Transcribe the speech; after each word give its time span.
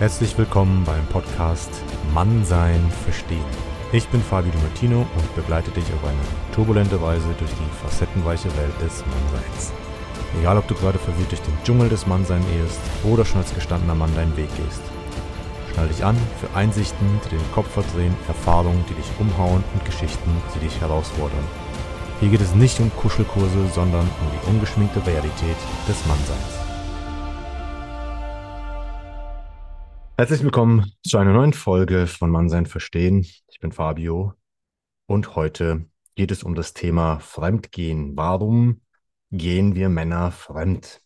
Herzlich 0.00 0.36
willkommen 0.36 0.82
beim 0.84 1.06
Podcast 1.06 1.70
Mannsein 2.12 2.90
verstehen. 3.04 3.44
Ich 3.92 4.08
bin 4.08 4.20
Fabio 4.20 4.50
Di 4.50 4.58
Martino 4.58 5.06
und 5.16 5.36
begleite 5.36 5.70
dich 5.70 5.84
auf 5.84 6.02
eine 6.02 6.52
turbulente 6.52 7.00
Weise 7.00 7.28
durch 7.38 7.52
die 7.52 7.86
facettenreiche 7.86 8.48
Welt 8.56 8.74
des 8.82 9.04
Mannseins. 9.06 9.72
Egal, 10.40 10.58
ob 10.58 10.66
du 10.66 10.74
gerade 10.74 10.98
verwirrt 10.98 11.30
durch 11.30 11.42
den 11.42 11.56
Dschungel 11.62 11.88
des 11.88 12.08
Mannseins 12.08 12.44
irrst 12.58 12.80
oder 13.04 13.24
schon 13.24 13.38
als 13.38 13.54
gestandener 13.54 13.94
Mann 13.94 14.12
deinen 14.16 14.36
Weg 14.36 14.48
gehst. 14.56 14.82
Schnall 15.72 15.86
dich 15.86 16.04
an 16.04 16.16
für 16.40 16.52
Einsichten, 16.56 17.20
die 17.26 17.36
den 17.36 17.52
Kopf 17.52 17.70
verdrehen, 17.70 18.16
Erfahrungen, 18.26 18.84
die 18.90 18.94
dich 18.94 19.10
umhauen 19.20 19.62
und 19.74 19.84
Geschichten, 19.84 20.42
die 20.56 20.66
dich 20.66 20.80
herausfordern. 20.80 21.46
Hier 22.18 22.30
geht 22.30 22.40
es 22.40 22.52
nicht 22.56 22.80
um 22.80 22.90
Kuschelkurse, 22.96 23.68
sondern 23.72 24.08
um 24.08 24.26
die 24.32 24.50
ungeschminkte 24.50 25.06
Realität 25.06 25.56
des 25.88 26.04
Mannseins. 26.06 26.63
Herzlich 30.24 30.42
willkommen 30.42 30.90
zu 31.06 31.18
einer 31.18 31.34
neuen 31.34 31.52
Folge 31.52 32.06
von 32.06 32.30
Mannsein 32.30 32.64
Verstehen. 32.64 33.26
Ich 33.46 33.60
bin 33.60 33.72
Fabio 33.72 34.32
und 35.04 35.36
heute 35.36 35.84
geht 36.14 36.30
es 36.30 36.42
um 36.42 36.54
das 36.54 36.72
Thema 36.72 37.18
Fremdgehen. 37.18 38.16
Warum 38.16 38.80
gehen 39.30 39.74
wir 39.74 39.90
Männer 39.90 40.30
fremd? 40.30 41.02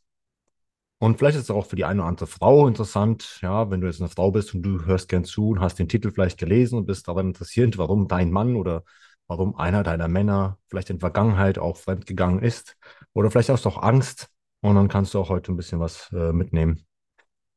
Und 0.99 1.19
vielleicht 1.19 1.37
ist 1.37 1.43
es 1.43 1.51
auch 1.51 1.67
für 1.67 1.75
die 1.75 1.85
eine 1.85 2.03
oder 2.03 2.09
andere 2.11 2.29
Frau 2.29 2.69
interessant, 2.69 3.41
ja, 3.43 3.73
wenn 3.73 3.81
du 3.81 3.89
jetzt 3.89 4.01
eine 4.01 4.09
Frau 4.09 4.31
bist 4.31 4.55
und 4.55 4.63
du 4.63 4.85
hörst 4.85 5.09
gern 5.09 5.25
zu 5.25 5.49
und 5.49 5.59
hast 5.59 5.81
den 5.81 5.89
Titel 5.89 6.13
vielleicht 6.13 6.39
gelesen 6.39 6.79
und 6.79 6.87
bist 6.87 7.09
daran 7.09 7.27
interessiert, 7.27 7.77
warum 7.77 8.07
dein 8.07 8.31
Mann 8.31 8.55
oder 8.55 8.85
warum 9.27 9.57
einer 9.57 9.83
deiner 9.83 10.07
Männer 10.07 10.59
vielleicht 10.69 10.91
in 10.91 11.01
Vergangenheit 11.01 11.59
auch 11.59 11.77
fremdgegangen 11.77 12.41
ist. 12.41 12.77
Oder 13.15 13.33
vielleicht 13.33 13.49
hast 13.49 13.65
du 13.65 13.71
auch 13.71 13.83
Angst 13.83 14.29
und 14.61 14.77
dann 14.77 14.87
kannst 14.87 15.13
du 15.13 15.19
auch 15.19 15.29
heute 15.29 15.51
ein 15.51 15.57
bisschen 15.57 15.81
was 15.81 16.09
äh, 16.13 16.33
mitnehmen 16.33 16.85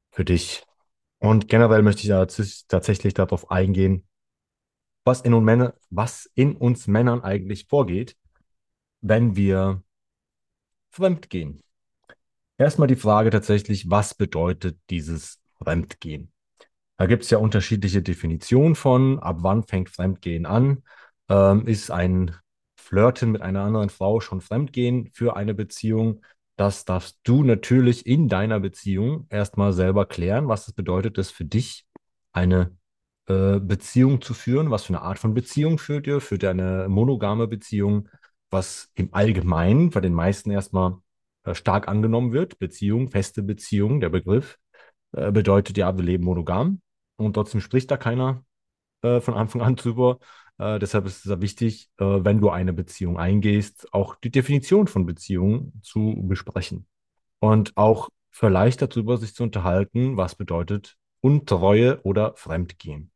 für 0.09 0.25
dich 0.25 0.63
und 1.21 1.47
generell 1.47 1.83
möchte 1.83 2.01
ich 2.01 2.07
ja 2.07 2.25
tatsächlich 2.67 3.13
darauf 3.13 3.51
eingehen, 3.51 4.07
was 5.05 5.21
in, 5.21 5.33
Männer, 5.43 5.75
was 5.89 6.29
in 6.33 6.55
uns 6.55 6.87
Männern 6.87 7.21
eigentlich 7.21 7.67
vorgeht, 7.67 8.17
wenn 9.01 9.35
wir 9.35 9.83
fremdgehen. 10.89 11.61
Erstmal 12.57 12.87
die 12.87 12.95
Frage 12.95 13.29
tatsächlich, 13.29 13.89
was 13.89 14.15
bedeutet 14.15 14.79
dieses 14.89 15.39
Fremdgehen? 15.59 16.31
Da 16.97 17.05
gibt 17.05 17.23
es 17.23 17.29
ja 17.29 17.37
unterschiedliche 17.37 18.01
Definitionen 18.01 18.75
von, 18.75 19.19
ab 19.19 19.37
wann 19.41 19.63
fängt 19.63 19.89
Fremdgehen 19.89 20.47
an? 20.47 20.83
Ähm, 21.29 21.67
ist 21.67 21.91
ein 21.91 22.35
Flirten 22.75 23.31
mit 23.31 23.43
einer 23.43 23.61
anderen 23.61 23.89
Frau 23.89 24.21
schon 24.21 24.41
Fremdgehen 24.41 25.11
für 25.13 25.35
eine 25.35 25.53
Beziehung? 25.53 26.21
Das 26.61 26.85
darfst 26.85 27.17
du 27.23 27.43
natürlich 27.43 28.05
in 28.05 28.27
deiner 28.27 28.59
Beziehung 28.59 29.25
erstmal 29.31 29.73
selber 29.73 30.05
klären, 30.05 30.47
was 30.47 30.67
es 30.67 30.73
bedeutet, 30.73 31.17
das 31.17 31.31
für 31.31 31.43
dich 31.43 31.87
eine 32.33 32.77
äh, 33.25 33.59
Beziehung 33.59 34.21
zu 34.21 34.35
führen. 34.35 34.69
Was 34.69 34.83
für 34.83 34.93
eine 34.93 35.01
Art 35.01 35.17
von 35.17 35.33
Beziehung 35.33 35.79
führt 35.79 36.05
ihr? 36.05 36.21
Führt 36.21 36.43
ihr 36.43 36.51
eine 36.51 36.87
monogame 36.87 37.47
Beziehung, 37.47 38.09
was 38.51 38.91
im 38.93 39.11
Allgemeinen 39.11 39.89
bei 39.89 40.01
den 40.01 40.13
meisten 40.13 40.51
erstmal 40.51 40.97
äh, 41.45 41.55
stark 41.55 41.87
angenommen 41.87 42.31
wird? 42.31 42.59
Beziehung, 42.59 43.09
feste 43.09 43.41
Beziehung, 43.41 43.99
der 43.99 44.09
Begriff 44.09 44.59
äh, 45.13 45.31
bedeutet 45.31 45.77
ja, 45.77 45.97
wir 45.97 46.03
leben 46.03 46.25
monogam 46.25 46.79
und 47.15 47.33
trotzdem 47.33 47.61
spricht 47.61 47.89
da 47.89 47.97
keiner 47.97 48.45
äh, 49.01 49.19
von 49.19 49.33
Anfang 49.33 49.61
an 49.63 49.75
drüber. 49.77 50.19
Äh, 50.61 50.77
deshalb 50.77 51.07
ist 51.07 51.25
es 51.25 51.41
wichtig, 51.41 51.89
äh, 51.97 52.05
wenn 52.05 52.39
du 52.39 52.51
eine 52.51 52.71
Beziehung 52.71 53.17
eingehst, 53.17 53.91
auch 53.93 54.13
die 54.15 54.29
Definition 54.29 54.85
von 54.85 55.07
Beziehung 55.07 55.73
zu 55.81 56.15
besprechen. 56.27 56.85
Und 57.39 57.75
auch 57.77 58.09
vielleicht 58.29 58.83
darüber 58.83 59.17
sich 59.17 59.33
zu 59.33 59.41
unterhalten, 59.41 60.17
was 60.17 60.35
bedeutet 60.35 60.97
Untreue 61.19 61.99
oder 62.03 62.35
Fremdgehen. 62.35 63.11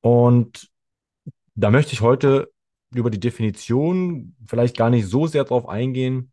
Und 0.00 0.68
da 1.54 1.70
möchte 1.70 1.92
ich 1.92 2.00
heute 2.00 2.50
über 2.92 3.10
die 3.10 3.20
Definition 3.20 4.34
vielleicht 4.44 4.76
gar 4.76 4.90
nicht 4.90 5.06
so 5.06 5.28
sehr 5.28 5.44
drauf 5.44 5.68
eingehen, 5.68 6.32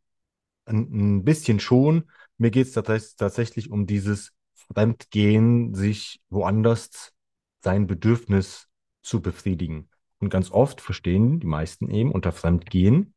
ein, 0.66 1.20
ein 1.20 1.24
bisschen 1.24 1.60
schon. 1.60 2.10
Mir 2.40 2.50
geht 2.50 2.68
es 2.68 2.74
tatsächlich 2.74 3.70
um 3.70 3.86
dieses 3.86 4.32
Fremdgehen, 4.74 5.76
sich 5.76 6.22
woanders 6.30 7.14
sein 7.62 7.86
Bedürfnis 7.86 8.68
zu 9.04 9.22
befriedigen. 9.22 9.90
Und 10.24 10.30
ganz 10.30 10.52
oft 10.52 10.80
verstehen 10.80 11.42
die 11.42 11.48
meisten 11.48 11.90
eben 11.90 12.10
unter 12.10 12.32
Fremdgehen, 12.32 13.14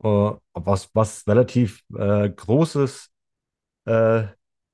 äh, 0.00 0.30
was, 0.52 0.94
was 0.94 1.26
relativ 1.26 1.82
äh, 1.92 2.30
großes 2.30 3.10
äh, 3.86 4.28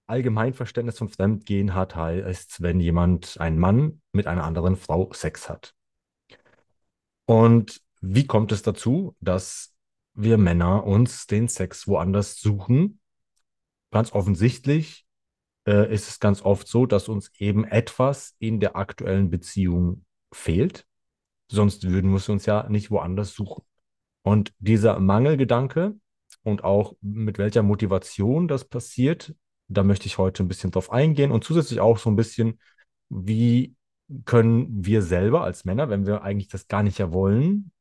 Allgemeinverständnis 0.06 0.99
von 0.99 1.09
Fremdgehen 1.09 1.73
hat, 1.73 1.97
heißt, 1.97 2.61
wenn 2.61 2.78
jemand, 2.78 3.41
ein 3.41 3.59
Mann 3.59 4.03
mit 4.12 4.27
einer 4.27 4.45
anderen 4.45 4.77
Frau 4.77 5.11
Sex 5.15 5.49
hat. 5.49 5.75
Und 7.25 7.81
wie 8.03 8.27
kommt 8.27 8.53
es 8.53 8.61
dazu, 8.61 9.17
dass 9.21 9.75
wir 10.12 10.37
Männer 10.37 10.84
uns 10.84 11.27
den 11.27 11.49
Sex 11.49 11.89
woanders 11.89 12.39
suchen? 12.39 13.01
Ganz 13.93 14.12
offensichtlich 14.12 15.07
äh, 15.67 15.91
ist 15.91 16.07
es 16.07 16.21
ganz 16.21 16.43
oft 16.43 16.69
so, 16.69 16.84
dass 16.84 17.09
uns 17.09 17.31
eben 17.39 17.65
etwas 17.65 18.37
in 18.41 18.61
der 18.61 18.77
aktuellen 18.77 19.31
Beziehung 19.31 20.05
fehlt. 20.31 20.87
Sonst 21.50 21.88
würden 21.88 22.12
wir 22.12 22.28
uns 22.31 22.47
ja 22.47 22.69
nicht 22.69 22.91
woanders 22.93 23.34
suchen. 23.34 23.65
Und 24.22 24.53
dieser 24.59 25.00
Mangelgedanke 25.00 25.97
und 26.44 26.62
auch 26.62 26.94
mit 27.00 27.38
welcher 27.38 27.62
Motivation 27.62 28.47
das 28.47 28.65
passiert, 28.65 29.34
da 29.69 29.83
möchte 29.83 30.06
ich 30.06 30.19
heute 30.19 30.44
ein 30.44 30.49
bisschen 30.49 30.71
drauf 30.71 30.93
eingehen 30.93 31.33
und 31.33 31.43
zusätzlich 31.43 31.81
auch 31.81 31.99
so 31.99 32.09
ein 32.09 32.16
bisschen, 32.16 32.60
wie 33.09 33.75
können 34.25 34.84
wir 34.84 35.03
selber 35.03 35.43
als 35.43 35.65
Männer, 35.65 35.91
wenn 35.91 36.06
wir 36.06 36.22
eigentlich 36.22 36.49
das 36.49 36.69
gar 36.69 36.84
nicht 36.84 36.99
ja 36.99 37.12
wollen, 37.12 37.72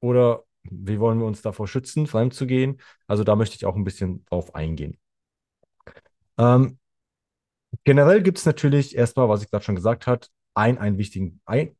oder 0.00 0.44
wie 0.62 1.00
wollen 1.00 1.18
wir 1.18 1.26
uns 1.26 1.42
davor 1.42 1.66
schützen, 1.66 2.06
fremd 2.06 2.34
zu 2.34 2.46
gehen? 2.46 2.80
Also 3.06 3.24
da 3.24 3.34
möchte 3.34 3.56
ich 3.56 3.66
auch 3.66 3.74
ein 3.74 3.84
bisschen 3.84 4.24
drauf 4.26 4.54
eingehen. 4.54 4.98
Ähm, 6.38 6.78
generell 7.82 8.22
gibt 8.22 8.38
es 8.38 8.46
natürlich 8.46 8.96
erstmal, 8.96 9.28
was 9.28 9.42
ich 9.42 9.50
gerade 9.50 9.64
schon 9.64 9.74
gesagt 9.76 10.06
habe, 10.06 10.26
ein, 10.54 10.78
einen 10.78 10.98
wichtigen, 10.98 11.40
ein, 11.44 11.76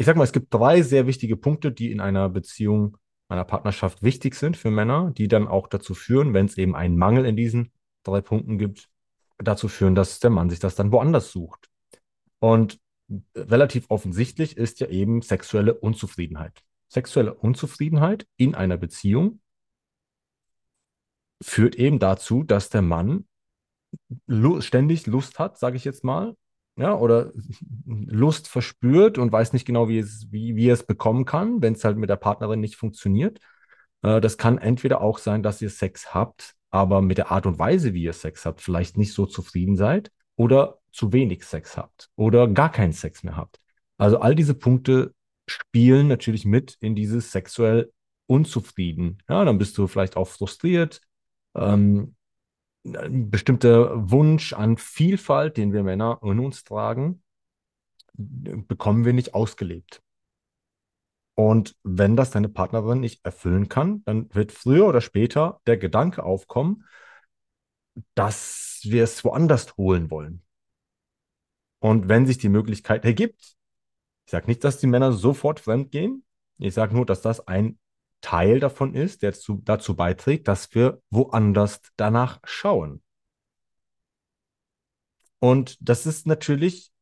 ich 0.00 0.06
sag 0.06 0.16
mal, 0.16 0.24
es 0.24 0.32
gibt 0.32 0.54
drei 0.54 0.80
sehr 0.80 1.06
wichtige 1.06 1.36
Punkte, 1.36 1.72
die 1.72 1.92
in 1.92 2.00
einer 2.00 2.30
Beziehung, 2.30 2.96
einer 3.28 3.44
Partnerschaft 3.44 4.02
wichtig 4.02 4.34
sind 4.34 4.56
für 4.56 4.70
Männer, 4.70 5.10
die 5.10 5.28
dann 5.28 5.46
auch 5.46 5.68
dazu 5.68 5.92
führen, 5.92 6.32
wenn 6.32 6.46
es 6.46 6.56
eben 6.56 6.74
einen 6.74 6.96
Mangel 6.96 7.26
in 7.26 7.36
diesen 7.36 7.70
drei 8.02 8.22
Punkten 8.22 8.56
gibt, 8.56 8.88
dazu 9.36 9.68
führen, 9.68 9.94
dass 9.94 10.18
der 10.18 10.30
Mann 10.30 10.48
sich 10.48 10.58
das 10.58 10.74
dann 10.74 10.90
woanders 10.90 11.32
sucht. 11.32 11.68
Und 12.38 12.80
relativ 13.36 13.90
offensichtlich 13.90 14.56
ist 14.56 14.80
ja 14.80 14.86
eben 14.86 15.20
sexuelle 15.20 15.74
Unzufriedenheit. 15.74 16.62
Sexuelle 16.88 17.34
Unzufriedenheit 17.34 18.26
in 18.38 18.54
einer 18.54 18.78
Beziehung 18.78 19.42
führt 21.42 21.74
eben 21.74 21.98
dazu, 21.98 22.42
dass 22.42 22.70
der 22.70 22.80
Mann 22.80 23.26
ständig 24.60 25.06
Lust 25.06 25.38
hat, 25.38 25.58
sage 25.58 25.76
ich 25.76 25.84
jetzt 25.84 26.04
mal, 26.04 26.36
ja, 26.80 26.96
oder 26.96 27.30
Lust 27.84 28.48
verspürt 28.48 29.18
und 29.18 29.30
weiß 29.30 29.52
nicht 29.52 29.66
genau, 29.66 29.88
wie, 29.88 29.98
es, 29.98 30.26
wie, 30.30 30.56
wie 30.56 30.70
es 30.70 30.82
bekommen 30.82 31.26
kann, 31.26 31.60
wenn 31.60 31.74
es 31.74 31.84
halt 31.84 31.98
mit 31.98 32.08
der 32.08 32.16
Partnerin 32.16 32.60
nicht 32.60 32.76
funktioniert. 32.76 33.38
Äh, 34.02 34.20
das 34.20 34.38
kann 34.38 34.56
entweder 34.58 35.02
auch 35.02 35.18
sein, 35.18 35.42
dass 35.42 35.60
ihr 35.60 35.68
Sex 35.68 36.14
habt, 36.14 36.54
aber 36.70 37.02
mit 37.02 37.18
der 37.18 37.30
Art 37.30 37.44
und 37.44 37.58
Weise, 37.58 37.92
wie 37.92 38.04
ihr 38.04 38.14
Sex 38.14 38.46
habt, 38.46 38.62
vielleicht 38.62 38.96
nicht 38.96 39.12
so 39.12 39.26
zufrieden 39.26 39.76
seid 39.76 40.10
oder 40.36 40.78
zu 40.90 41.12
wenig 41.12 41.44
Sex 41.44 41.76
habt 41.76 42.08
oder 42.16 42.48
gar 42.48 42.72
keinen 42.72 42.92
Sex 42.92 43.22
mehr 43.24 43.36
habt. 43.36 43.60
Also 43.98 44.18
all 44.20 44.34
diese 44.34 44.54
Punkte 44.54 45.14
spielen 45.46 46.08
natürlich 46.08 46.46
mit 46.46 46.78
in 46.80 46.94
dieses 46.94 47.30
sexuell 47.30 47.92
unzufrieden. 48.26 49.18
Ja, 49.28 49.44
dann 49.44 49.58
bist 49.58 49.76
du 49.76 49.86
vielleicht 49.86 50.16
auch 50.16 50.28
frustriert. 50.28 51.02
Ähm, 51.54 52.14
ein 52.84 53.30
bestimmter 53.30 54.10
Wunsch 54.10 54.52
an 54.52 54.76
Vielfalt, 54.76 55.56
den 55.56 55.72
wir 55.72 55.82
Männer 55.82 56.20
in 56.22 56.38
uns 56.38 56.64
tragen, 56.64 57.22
bekommen 58.14 59.04
wir 59.04 59.12
nicht 59.12 59.34
ausgelebt. 59.34 60.02
Und 61.34 61.76
wenn 61.82 62.16
das 62.16 62.30
deine 62.30 62.48
Partnerin 62.48 63.00
nicht 63.00 63.24
erfüllen 63.24 63.68
kann, 63.68 64.04
dann 64.04 64.32
wird 64.34 64.52
früher 64.52 64.86
oder 64.86 65.00
später 65.00 65.60
der 65.66 65.78
Gedanke 65.78 66.22
aufkommen, 66.22 66.84
dass 68.14 68.80
wir 68.84 69.04
es 69.04 69.24
woanders 69.24 69.76
holen 69.76 70.10
wollen. 70.10 70.42
Und 71.78 72.08
wenn 72.08 72.26
sich 72.26 72.38
die 72.38 72.50
Möglichkeit 72.50 73.04
ergibt, 73.04 73.56
ich 74.26 74.30
sage 74.30 74.46
nicht, 74.46 74.62
dass 74.64 74.78
die 74.78 74.86
Männer 74.86 75.12
sofort 75.12 75.60
fremd 75.60 75.90
gehen, 75.90 76.24
ich 76.58 76.74
sage 76.74 76.94
nur, 76.94 77.06
dass 77.06 77.22
das 77.22 77.46
ein 77.48 77.79
Teil 78.20 78.60
davon 78.60 78.94
ist, 78.94 79.22
der 79.22 79.32
zu, 79.32 79.60
dazu 79.64 79.96
beiträgt, 79.96 80.48
dass 80.48 80.74
wir 80.74 81.00
woanders 81.10 81.80
danach 81.96 82.40
schauen. 82.44 83.02
Und 85.38 85.78
das 85.80 86.06
ist 86.06 86.26
natürlich 86.26 86.92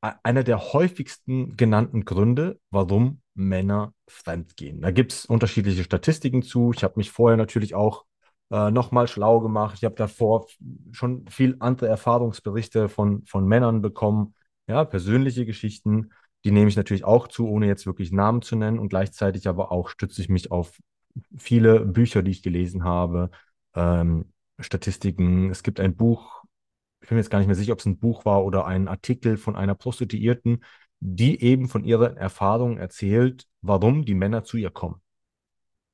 einer 0.00 0.44
der 0.44 0.72
häufigsten 0.72 1.56
genannten 1.56 2.04
Gründe, 2.04 2.58
warum 2.70 3.20
Männer 3.34 3.94
fremdgehen. 4.06 4.80
Da 4.80 4.90
gibt 4.90 5.12
es 5.12 5.26
unterschiedliche 5.26 5.84
Statistiken 5.84 6.42
zu. 6.42 6.72
Ich 6.74 6.84
habe 6.84 6.94
mich 6.96 7.10
vorher 7.10 7.36
natürlich 7.36 7.74
auch 7.74 8.04
äh, 8.50 8.70
nochmal 8.70 9.08
schlau 9.08 9.40
gemacht. 9.40 9.76
Ich 9.78 9.84
habe 9.84 9.94
davor 9.94 10.46
schon 10.92 11.26
viel 11.28 11.56
andere 11.60 11.88
Erfahrungsberichte 11.88 12.88
von, 12.88 13.24
von 13.26 13.46
Männern 13.46 13.82
bekommen, 13.82 14.34
ja, 14.66 14.84
persönliche 14.84 15.46
Geschichten. 15.46 16.10
Die 16.44 16.50
nehme 16.50 16.68
ich 16.68 16.76
natürlich 16.76 17.04
auch 17.04 17.28
zu, 17.28 17.48
ohne 17.48 17.66
jetzt 17.66 17.86
wirklich 17.86 18.12
Namen 18.12 18.42
zu 18.42 18.56
nennen. 18.56 18.78
Und 18.78 18.88
gleichzeitig 18.88 19.48
aber 19.48 19.72
auch 19.72 19.88
stütze 19.88 20.22
ich 20.22 20.28
mich 20.28 20.50
auf 20.50 20.78
viele 21.36 21.80
Bücher, 21.80 22.22
die 22.22 22.30
ich 22.30 22.42
gelesen 22.42 22.84
habe, 22.84 23.30
ähm, 23.74 24.32
Statistiken. 24.58 25.50
Es 25.50 25.62
gibt 25.62 25.80
ein 25.80 25.96
Buch, 25.96 26.44
ich 27.00 27.08
bin 27.08 27.16
mir 27.16 27.22
jetzt 27.22 27.30
gar 27.30 27.38
nicht 27.38 27.48
mehr 27.48 27.56
sicher, 27.56 27.72
ob 27.72 27.80
es 27.80 27.86
ein 27.86 27.98
Buch 27.98 28.24
war 28.24 28.44
oder 28.44 28.66
ein 28.66 28.88
Artikel 28.88 29.36
von 29.36 29.56
einer 29.56 29.74
Prostituierten, 29.74 30.64
die 31.00 31.42
eben 31.42 31.68
von 31.68 31.84
ihren 31.84 32.16
Erfahrungen 32.16 32.78
erzählt, 32.78 33.46
warum 33.62 34.04
die 34.04 34.14
Männer 34.14 34.44
zu 34.44 34.58
ihr 34.58 34.70
kommen. 34.70 35.00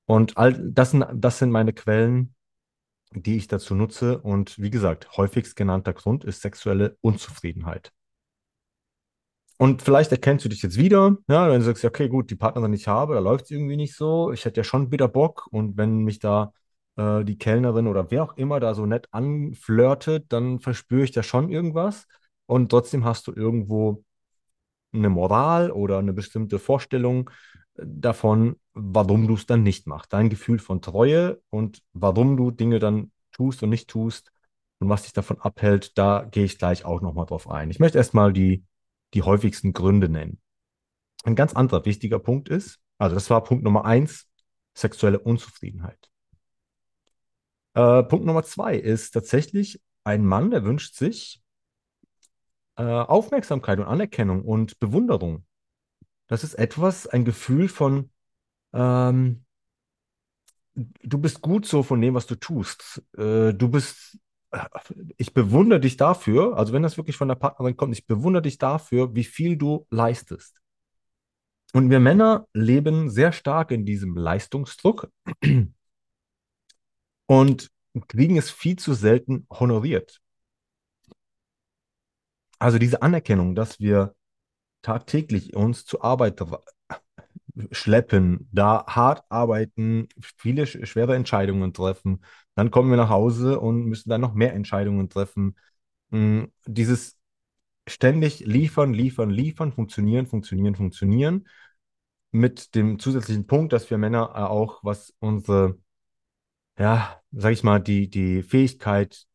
Und 0.04 0.36
all 0.36 0.54
das 0.70 0.92
sind, 0.92 1.04
das 1.14 1.38
sind 1.38 1.50
meine 1.50 1.72
Quellen, 1.72 2.34
die 3.12 3.36
ich 3.36 3.48
dazu 3.48 3.74
nutze. 3.74 4.18
Und 4.20 4.58
wie 4.58 4.70
gesagt, 4.70 5.16
häufigst 5.16 5.56
genannter 5.56 5.92
Grund 5.92 6.24
ist 6.24 6.42
sexuelle 6.42 6.96
Unzufriedenheit. 7.00 7.92
Und 9.58 9.82
vielleicht 9.82 10.12
erkennst 10.12 10.44
du 10.44 10.48
dich 10.50 10.62
jetzt 10.62 10.76
wieder, 10.76 11.16
ja, 11.28 11.48
wenn 11.48 11.60
du 11.60 11.64
sagst, 11.64 11.84
okay, 11.84 12.08
gut, 12.08 12.30
die 12.30 12.36
Partnerin, 12.36 12.72
die 12.72 12.78
ich 12.78 12.88
habe, 12.88 13.14
da 13.14 13.20
läuft 13.20 13.46
es 13.46 13.50
irgendwie 13.52 13.76
nicht 13.76 13.96
so. 13.96 14.32
Ich 14.32 14.44
hätte 14.44 14.60
ja 14.60 14.64
schon 14.64 14.90
wieder 14.92 15.08
Bock. 15.08 15.48
Und 15.50 15.76
wenn 15.78 15.98
mich 16.00 16.18
da 16.18 16.52
äh, 16.96 17.24
die 17.24 17.38
Kellnerin 17.38 17.86
oder 17.86 18.10
wer 18.10 18.24
auch 18.24 18.36
immer 18.36 18.60
da 18.60 18.74
so 18.74 18.84
nett 18.86 19.08
anflirtet, 19.12 20.26
dann 20.28 20.60
verspüre 20.60 21.04
ich 21.04 21.12
da 21.12 21.22
schon 21.22 21.50
irgendwas. 21.50 22.06
Und 22.46 22.70
trotzdem 22.70 23.04
hast 23.04 23.26
du 23.26 23.32
irgendwo 23.32 24.04
eine 24.92 25.08
Moral 25.08 25.70
oder 25.70 25.98
eine 25.98 26.12
bestimmte 26.12 26.58
Vorstellung 26.58 27.30
äh, 27.76 27.82
davon, 27.86 28.56
warum 28.74 29.26
du 29.26 29.34
es 29.34 29.46
dann 29.46 29.62
nicht 29.62 29.86
machst. 29.86 30.12
Dein 30.12 30.28
Gefühl 30.30 30.58
von 30.58 30.82
Treue 30.82 31.40
und 31.50 31.82
warum 31.92 32.36
du 32.36 32.50
Dinge 32.50 32.78
dann 32.78 33.10
tust 33.32 33.62
und 33.62 33.70
nicht 33.70 33.88
tust 33.88 34.32
und 34.80 34.88
was 34.88 35.02
dich 35.02 35.12
davon 35.12 35.40
abhält, 35.40 35.96
da 35.98 36.26
gehe 36.30 36.44
ich 36.44 36.58
gleich 36.58 36.84
auch 36.84 37.00
nochmal 37.00 37.26
drauf 37.26 37.48
ein. 37.50 37.70
Ich 37.70 37.78
möchte 37.78 37.98
erstmal 37.98 38.32
die, 38.32 38.64
die 39.16 39.22
häufigsten 39.22 39.72
Gründe 39.72 40.08
nennen. 40.08 40.38
Ein 41.24 41.34
ganz 41.34 41.54
anderer 41.54 41.84
wichtiger 41.86 42.18
Punkt 42.18 42.50
ist, 42.50 42.78
also 42.98 43.16
das 43.16 43.30
war 43.30 43.42
Punkt 43.42 43.64
Nummer 43.64 43.86
eins, 43.86 44.28
sexuelle 44.74 45.18
Unzufriedenheit. 45.18 45.98
Äh, 47.74 48.02
Punkt 48.04 48.26
Nummer 48.26 48.42
zwei 48.44 48.76
ist 48.76 49.12
tatsächlich 49.12 49.82
ein 50.04 50.24
Mann, 50.24 50.50
der 50.50 50.64
wünscht 50.64 50.94
sich 50.94 51.42
äh, 52.76 52.82
Aufmerksamkeit 52.82 53.78
und 53.78 53.86
Anerkennung 53.86 54.44
und 54.44 54.78
Bewunderung. 54.78 55.46
Das 56.26 56.44
ist 56.44 56.54
etwas, 56.54 57.06
ein 57.06 57.24
Gefühl 57.24 57.68
von, 57.68 58.10
ähm, 58.74 59.46
du 60.74 61.18
bist 61.18 61.40
gut 61.40 61.64
so 61.66 61.82
von 61.82 62.02
dem, 62.02 62.12
was 62.14 62.26
du 62.26 62.34
tust. 62.34 63.02
Äh, 63.16 63.54
du 63.54 63.68
bist, 63.70 64.18
ich 65.16 65.34
bewundere 65.34 65.80
dich 65.80 65.96
dafür, 65.96 66.56
also 66.56 66.72
wenn 66.72 66.82
das 66.82 66.96
wirklich 66.96 67.16
von 67.16 67.28
der 67.28 67.34
Partnerin 67.34 67.76
kommt, 67.76 67.94
ich 67.94 68.06
bewundere 68.06 68.42
dich 68.42 68.58
dafür, 68.58 69.14
wie 69.14 69.24
viel 69.24 69.56
du 69.56 69.86
leistest. 69.90 70.60
Und 71.72 71.90
wir 71.90 72.00
Männer 72.00 72.46
leben 72.52 73.10
sehr 73.10 73.32
stark 73.32 73.70
in 73.70 73.84
diesem 73.84 74.16
Leistungsdruck 74.16 75.10
und 77.26 77.70
kriegen 78.08 78.36
es 78.36 78.50
viel 78.50 78.76
zu 78.76 78.94
selten 78.94 79.46
honoriert. 79.50 80.20
Also 82.58 82.78
diese 82.78 83.02
Anerkennung, 83.02 83.54
dass 83.54 83.80
wir 83.80 84.14
tagtäglich 84.82 85.54
uns 85.54 85.84
zur 85.84 86.04
Arbeit 86.04 86.40
schleppen, 87.72 88.48
da 88.52 88.84
hart 88.86 89.24
arbeiten, 89.28 90.08
viele 90.38 90.66
schwere 90.66 91.14
Entscheidungen 91.14 91.72
treffen, 91.72 92.22
dann 92.56 92.72
kommen 92.72 92.90
wir 92.90 92.96
nach 92.96 93.10
Hause 93.10 93.60
und 93.60 93.84
müssen 93.86 94.10
dann 94.10 94.20
noch 94.20 94.34
mehr 94.34 94.54
Entscheidungen 94.54 95.08
treffen. 95.08 95.56
Hm, 96.10 96.52
dieses 96.66 97.16
ständig 97.86 98.40
liefern, 98.40 98.92
liefern, 98.94 99.30
liefern, 99.30 99.72
funktionieren, 99.72 100.26
funktionieren, 100.26 100.74
funktionieren, 100.74 101.46
mit 102.32 102.74
dem 102.74 102.98
zusätzlichen 102.98 103.46
Punkt, 103.46 103.72
dass 103.72 103.90
wir 103.90 103.98
Männer 103.98 104.50
auch, 104.50 104.82
was 104.84 105.14
unsere, 105.20 105.78
ja, 106.78 107.20
sag 107.32 107.52
ich 107.52 107.62
mal, 107.62 107.80
die, 107.80 108.08
die 108.10 108.42
Fähigkeit 108.42 109.26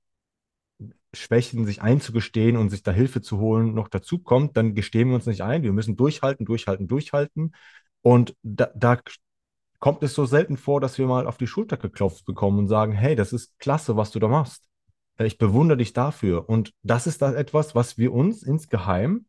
Schwächen 1.13 1.65
sich 1.65 1.81
einzugestehen 1.81 2.55
und 2.55 2.69
sich 2.69 2.83
da 2.83 2.91
Hilfe 2.91 3.21
zu 3.21 3.37
holen, 3.39 3.73
noch 3.73 3.89
dazu 3.89 4.19
kommt, 4.19 4.55
dann 4.55 4.75
gestehen 4.75 5.09
wir 5.09 5.15
uns 5.15 5.25
nicht 5.25 5.41
ein. 5.41 5.63
Wir 5.63 5.73
müssen 5.73 5.97
durchhalten, 5.97 6.45
durchhalten, 6.45 6.87
durchhalten. 6.87 7.53
Und 8.01 8.35
da, 8.43 8.69
da 8.75 8.97
kommt 9.81 10.03
es 10.03 10.13
so 10.13 10.25
selten 10.25 10.55
vor, 10.55 10.79
dass 10.79 10.97
wir 10.97 11.07
mal 11.07 11.27
auf 11.27 11.37
die 11.37 11.47
Schulter 11.47 11.75
geklopft 11.75 12.25
bekommen 12.25 12.59
und 12.59 12.67
sagen, 12.69 12.93
hey, 12.93 13.15
das 13.15 13.33
ist 13.33 13.59
klasse, 13.59 13.97
was 13.97 14.11
du 14.11 14.19
da 14.19 14.29
machst. 14.29 14.69
Äh, 15.17 15.25
ich 15.25 15.37
bewundere 15.37 15.79
dich 15.79 15.91
dafür. 15.91 16.47
Und 16.47 16.73
das 16.83 17.07
ist 17.07 17.21
da 17.21 17.33
etwas, 17.33 17.75
was 17.75 17.97
wir 17.97 18.13
uns 18.13 18.43
insgeheim 18.43 19.25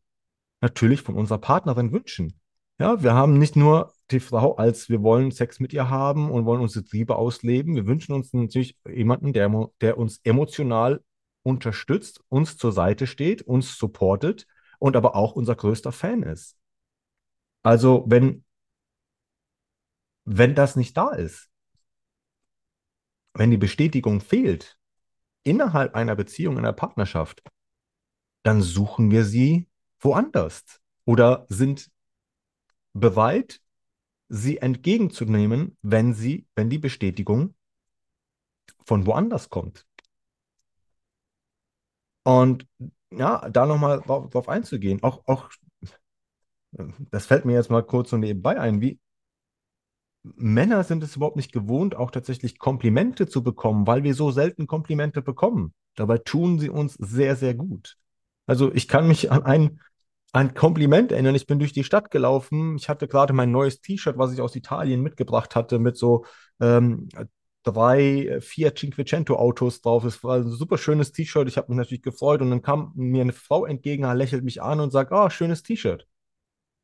natürlich 0.61 1.01
von 1.01 1.15
unserer 1.15 1.39
Partnerin 1.39 1.91
wünschen. 1.91 2.39
Ja, 2.79 3.03
wir 3.03 3.13
haben 3.13 3.37
nicht 3.37 3.55
nur 3.55 3.93
die 4.11 4.19
Frau 4.19 4.55
als 4.55 4.89
wir 4.89 5.01
wollen 5.01 5.31
Sex 5.31 5.59
mit 5.59 5.73
ihr 5.73 5.89
haben 5.89 6.29
und 6.31 6.45
wollen 6.45 6.61
unsere 6.61 6.85
Triebe 6.85 7.15
ausleben. 7.15 7.75
Wir 7.75 7.87
wünschen 7.87 8.13
uns 8.13 8.31
natürlich 8.31 8.77
jemanden, 8.87 9.33
der, 9.33 9.51
der 9.81 9.97
uns 9.97 10.19
emotional 10.23 11.03
unterstützt, 11.41 12.21
uns 12.29 12.57
zur 12.57 12.71
Seite 12.71 13.07
steht, 13.07 13.41
uns 13.41 13.77
supportet 13.77 14.45
und 14.77 14.95
aber 14.95 15.15
auch 15.15 15.33
unser 15.33 15.55
größter 15.55 15.91
Fan 15.91 16.23
ist. 16.23 16.57
Also 17.63 18.03
wenn, 18.07 18.42
wenn 20.25 20.55
das 20.55 20.75
nicht 20.75 20.95
da 20.97 21.11
ist, 21.11 21.49
wenn 23.33 23.51
die 23.51 23.57
Bestätigung 23.57 24.21
fehlt 24.21 24.77
innerhalb 25.43 25.95
einer 25.95 26.15
Beziehung, 26.15 26.57
einer 26.57 26.73
Partnerschaft, 26.73 27.43
dann 28.43 28.61
suchen 28.61 29.11
wir 29.11 29.25
sie 29.25 29.67
woanders 29.99 30.81
oder 31.05 31.45
sind 31.49 31.91
bereit, 32.93 33.61
sie 34.29 34.57
entgegenzunehmen, 34.57 35.77
wenn 35.81 36.13
sie, 36.13 36.47
wenn 36.55 36.69
die 36.69 36.77
Bestätigung 36.77 37.55
von 38.85 39.05
woanders 39.05 39.49
kommt. 39.49 39.85
Und 42.23 42.67
ja, 43.11 43.49
da 43.49 43.65
nochmal 43.65 44.01
drauf, 44.01 44.49
einzugehen, 44.49 45.03
auch, 45.03 45.23
auch, 45.27 45.51
das 46.71 47.25
fällt 47.25 47.45
mir 47.45 47.53
jetzt 47.53 47.69
mal 47.69 47.83
kurz 47.83 48.09
so 48.09 48.17
nebenbei 48.17 48.59
ein, 48.59 48.81
wie 48.81 48.99
Männer 50.23 50.83
sind 50.83 51.03
es 51.03 51.15
überhaupt 51.15 51.35
nicht 51.35 51.51
gewohnt, 51.51 51.95
auch 51.95 52.11
tatsächlich 52.11 52.57
Komplimente 52.57 53.27
zu 53.27 53.43
bekommen, 53.43 53.85
weil 53.87 54.03
wir 54.03 54.13
so 54.13 54.31
selten 54.31 54.67
Komplimente 54.67 55.21
bekommen. 55.21 55.73
Dabei 55.95 56.17
tun 56.17 56.59
sie 56.59 56.69
uns 56.69 56.93
sehr, 56.93 57.35
sehr 57.35 57.53
gut. 57.53 57.97
Also 58.45 58.73
ich 58.73 58.87
kann 58.87 59.07
mich 59.07 59.31
an 59.31 59.43
ein, 59.43 59.79
ein 60.31 60.53
Kompliment 60.53 61.11
erinnern. 61.11 61.35
Ich 61.35 61.45
bin 61.45 61.59
durch 61.59 61.73
die 61.73 61.83
Stadt 61.83 62.09
gelaufen. 62.09 62.77
Ich 62.77 62.89
hatte 62.89 63.07
gerade 63.07 63.33
mein 63.33 63.51
neues 63.51 63.81
T-Shirt, 63.81 64.17
was 64.17 64.33
ich 64.33 64.41
aus 64.41 64.55
Italien 64.55 65.01
mitgebracht 65.01 65.55
hatte, 65.55 65.77
mit 65.77 65.97
so 65.97 66.25
ähm, 66.59 67.09
drei 67.63 68.25
äh, 68.25 68.41
Fiat 68.41 68.77
Cinquecento 68.77 69.35
Autos 69.35 69.81
drauf. 69.81 70.05
Es 70.05 70.23
war 70.23 70.37
ein 70.37 70.49
super 70.49 70.77
schönes 70.77 71.11
T-Shirt. 71.11 71.47
Ich 71.47 71.57
habe 71.57 71.69
mich 71.69 71.77
natürlich 71.77 72.01
gefreut 72.03 72.41
und 72.41 72.49
dann 72.49 72.61
kam 72.61 72.91
mir 72.95 73.21
eine 73.21 73.33
Frau 73.33 73.65
entgegen, 73.65 74.03
lächelt 74.13 74.43
mich 74.43 74.61
an 74.61 74.79
und 74.79 74.91
sagt, 74.91 75.11
oh, 75.11 75.29
schönes 75.29 75.63
T-Shirt. 75.63 76.07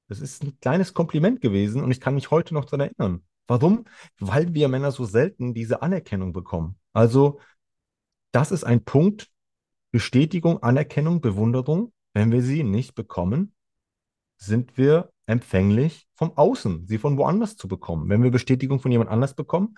Das 0.08 0.20
ist 0.20 0.44
ein 0.44 0.60
kleines 0.60 0.94
Kompliment 0.94 1.40
gewesen 1.40 1.84
und 1.84 1.92
ich 1.92 2.02
kann 2.02 2.16
mich 2.16 2.32
heute 2.32 2.54
noch 2.54 2.66
daran 2.66 2.82
erinnern. 2.82 3.24
Warum? 3.50 3.86
Weil 4.20 4.54
wir 4.54 4.68
Männer 4.68 4.92
so 4.92 5.06
selten 5.06 5.56
diese 5.56 5.82
Anerkennung 5.82 6.34
bekommen. 6.34 6.78
Also, 6.94 7.40
das 8.32 8.52
ist 8.52 8.64
ein 8.64 8.86
Punkt, 8.86 9.28
Bestätigung, 9.92 10.62
Anerkennung, 10.62 11.20
Bewunderung. 11.20 11.92
Wenn 12.14 12.32
wir 12.32 12.44
sie 12.44 12.64
nicht 12.64 12.94
bekommen, 12.94 13.56
sind 14.38 14.78
wir 14.78 15.12
empfänglich 15.26 16.08
vom 16.14 16.38
Außen, 16.38 16.86
sie 16.86 17.00
von 17.00 17.18
woanders 17.18 17.56
zu 17.56 17.68
bekommen. 17.68 18.08
Wenn 18.08 18.22
wir 18.22 18.30
Bestätigung 18.30 18.80
von 18.80 18.92
jemand 18.92 19.10
anders 19.10 19.34
bekommen, 19.34 19.78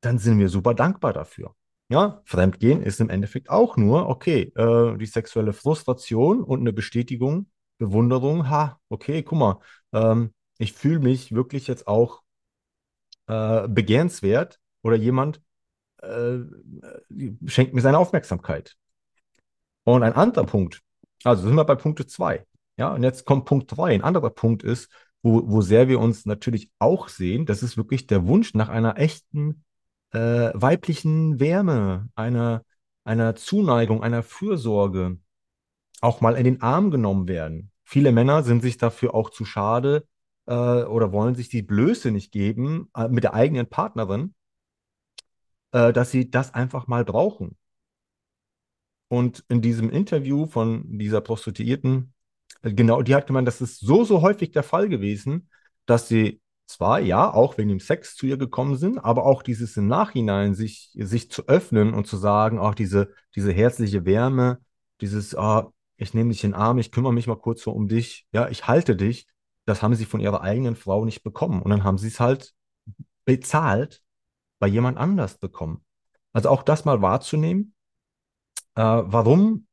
dann 0.00 0.18
sind 0.18 0.40
wir 0.40 0.48
super 0.48 0.74
dankbar 0.74 1.12
dafür. 1.12 1.54
Ja, 1.88 2.20
Fremdgehen 2.24 2.82
ist 2.82 3.00
im 3.00 3.10
Endeffekt 3.10 3.48
auch 3.48 3.76
nur, 3.76 4.08
okay, 4.08 4.52
äh, 4.56 4.98
die 4.98 5.06
sexuelle 5.06 5.52
Frustration 5.52 6.42
und 6.42 6.60
eine 6.60 6.72
Bestätigung, 6.72 7.48
Bewunderung, 7.78 8.50
ha, 8.50 8.80
okay, 8.88 9.22
guck 9.22 9.38
mal, 9.38 9.60
ähm, 9.92 10.34
ich 10.58 10.72
fühle 10.72 10.98
mich 10.98 11.32
wirklich 11.32 11.68
jetzt 11.68 11.86
auch 11.86 12.22
äh, 13.28 13.68
begehrenswert 13.68 14.58
oder 14.82 14.96
jemand 14.96 15.40
äh, 16.02 16.38
schenkt 17.46 17.74
mir 17.74 17.80
seine 17.80 17.98
Aufmerksamkeit. 17.98 18.76
Und 19.84 20.02
ein 20.02 20.14
anderer 20.14 20.46
Punkt, 20.46 20.80
also 21.24 21.46
sind 21.46 21.54
wir 21.54 21.64
bei 21.64 21.74
Punkte 21.74 22.06
2. 22.06 22.44
Ja, 22.76 22.94
und 22.94 23.02
jetzt 23.02 23.24
kommt 23.24 23.46
Punkt 23.46 23.76
3. 23.76 23.94
Ein 23.94 24.02
anderer 24.02 24.30
Punkt 24.30 24.62
ist, 24.62 24.90
wo, 25.22 25.48
wo 25.48 25.60
sehr 25.62 25.88
wir 25.88 25.98
uns 26.00 26.26
natürlich 26.26 26.70
auch 26.78 27.08
sehen, 27.08 27.46
das 27.46 27.62
ist 27.62 27.76
wirklich 27.76 28.06
der 28.06 28.26
Wunsch 28.26 28.54
nach 28.54 28.68
einer 28.68 28.98
echten 28.98 29.64
äh, 30.12 30.50
weiblichen 30.54 31.40
Wärme, 31.40 32.08
einer, 32.14 32.64
einer 33.04 33.34
Zuneigung, 33.34 34.02
einer 34.02 34.22
Fürsorge 34.22 35.18
auch 36.00 36.20
mal 36.20 36.36
in 36.36 36.44
den 36.44 36.62
Arm 36.62 36.90
genommen 36.90 37.26
werden. 37.26 37.72
Viele 37.84 38.12
Männer 38.12 38.42
sind 38.42 38.62
sich 38.62 38.76
dafür 38.76 39.14
auch 39.14 39.30
zu 39.30 39.44
schade 39.44 40.06
äh, 40.48 40.84
oder 40.84 41.12
wollen 41.12 41.34
sich 41.34 41.48
die 41.50 41.62
Blöße 41.62 42.10
nicht 42.10 42.32
geben 42.32 42.90
äh, 42.96 43.08
mit 43.08 43.24
der 43.24 43.34
eigenen 43.34 43.68
Partnerin, 43.68 44.34
äh, 45.72 45.92
dass 45.92 46.10
sie 46.10 46.30
das 46.30 46.54
einfach 46.54 46.86
mal 46.86 47.04
brauchen. 47.04 47.56
Und 49.08 49.44
in 49.48 49.62
diesem 49.62 49.90
Interview 49.90 50.46
von 50.46 50.98
dieser 50.98 51.20
Prostituierten, 51.20 52.14
äh, 52.62 52.72
genau, 52.72 53.02
die 53.02 53.14
hat 53.14 53.26
gemeint, 53.26 53.46
das 53.46 53.60
ist 53.60 53.80
so, 53.80 54.04
so 54.04 54.22
häufig 54.22 54.50
der 54.50 54.62
Fall 54.62 54.88
gewesen, 54.88 55.50
dass 55.86 56.08
sie 56.08 56.40
zwar, 56.66 57.00
ja, 57.00 57.32
auch 57.32 57.58
wegen 57.58 57.68
dem 57.70 57.80
Sex 57.80 58.14
zu 58.14 58.26
ihr 58.26 58.36
gekommen 58.38 58.76
sind, 58.76 58.98
aber 58.98 59.24
auch 59.24 59.42
dieses 59.42 59.76
im 59.76 59.86
Nachhinein 59.86 60.54
sich, 60.54 60.90
sich 60.94 61.30
zu 61.30 61.46
öffnen 61.46 61.94
und 61.94 62.06
zu 62.06 62.16
sagen, 62.16 62.58
auch 62.58 62.74
diese, 62.74 63.12
diese 63.34 63.52
herzliche 63.52 64.04
Wärme, 64.04 64.60
dieses, 65.00 65.34
ah, 65.34 65.72
ich 65.96 66.14
nehme 66.14 66.30
dich 66.30 66.44
in 66.44 66.52
den 66.52 66.60
Arm, 66.60 66.78
ich 66.78 66.90
kümmere 66.90 67.12
mich 67.12 67.26
mal 67.26 67.36
kurz 67.36 67.62
so 67.62 67.72
um 67.72 67.88
dich, 67.88 68.26
ja, 68.32 68.48
ich 68.48 68.66
halte 68.66 68.96
dich, 68.96 69.26
das 69.68 69.82
haben 69.82 69.94
sie 69.94 70.06
von 70.06 70.20
ihrer 70.20 70.40
eigenen 70.40 70.76
Frau 70.76 71.04
nicht 71.04 71.22
bekommen. 71.22 71.60
Und 71.60 71.70
dann 71.70 71.84
haben 71.84 71.98
sie 71.98 72.08
es 72.08 72.20
halt 72.20 72.54
bezahlt 73.24 74.02
bei 74.58 74.66
jemand 74.66 74.98
anders 74.98 75.38
bekommen. 75.38 75.84
Also 76.32 76.48
auch 76.48 76.62
das 76.62 76.84
mal 76.84 77.02
wahrzunehmen, 77.02 77.74
äh, 78.74 78.82
warum 78.82 79.66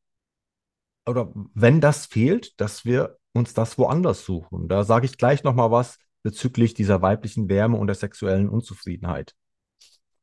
oder 1.07 1.31
wenn 1.53 1.81
das 1.81 2.07
fehlt, 2.07 2.59
dass 2.59 2.83
wir 2.83 3.19
uns 3.33 3.53
das 3.53 3.77
woanders 3.77 4.25
suchen. 4.25 4.67
Da 4.67 4.83
sage 4.83 5.05
ich 5.05 5.17
gleich 5.17 5.43
nochmal 5.43 5.69
was 5.69 5.99
bezüglich 6.23 6.73
dieser 6.73 7.01
weiblichen 7.01 7.47
Wärme 7.49 7.77
und 7.77 7.87
der 7.87 7.95
sexuellen 7.95 8.49
Unzufriedenheit. 8.49 9.35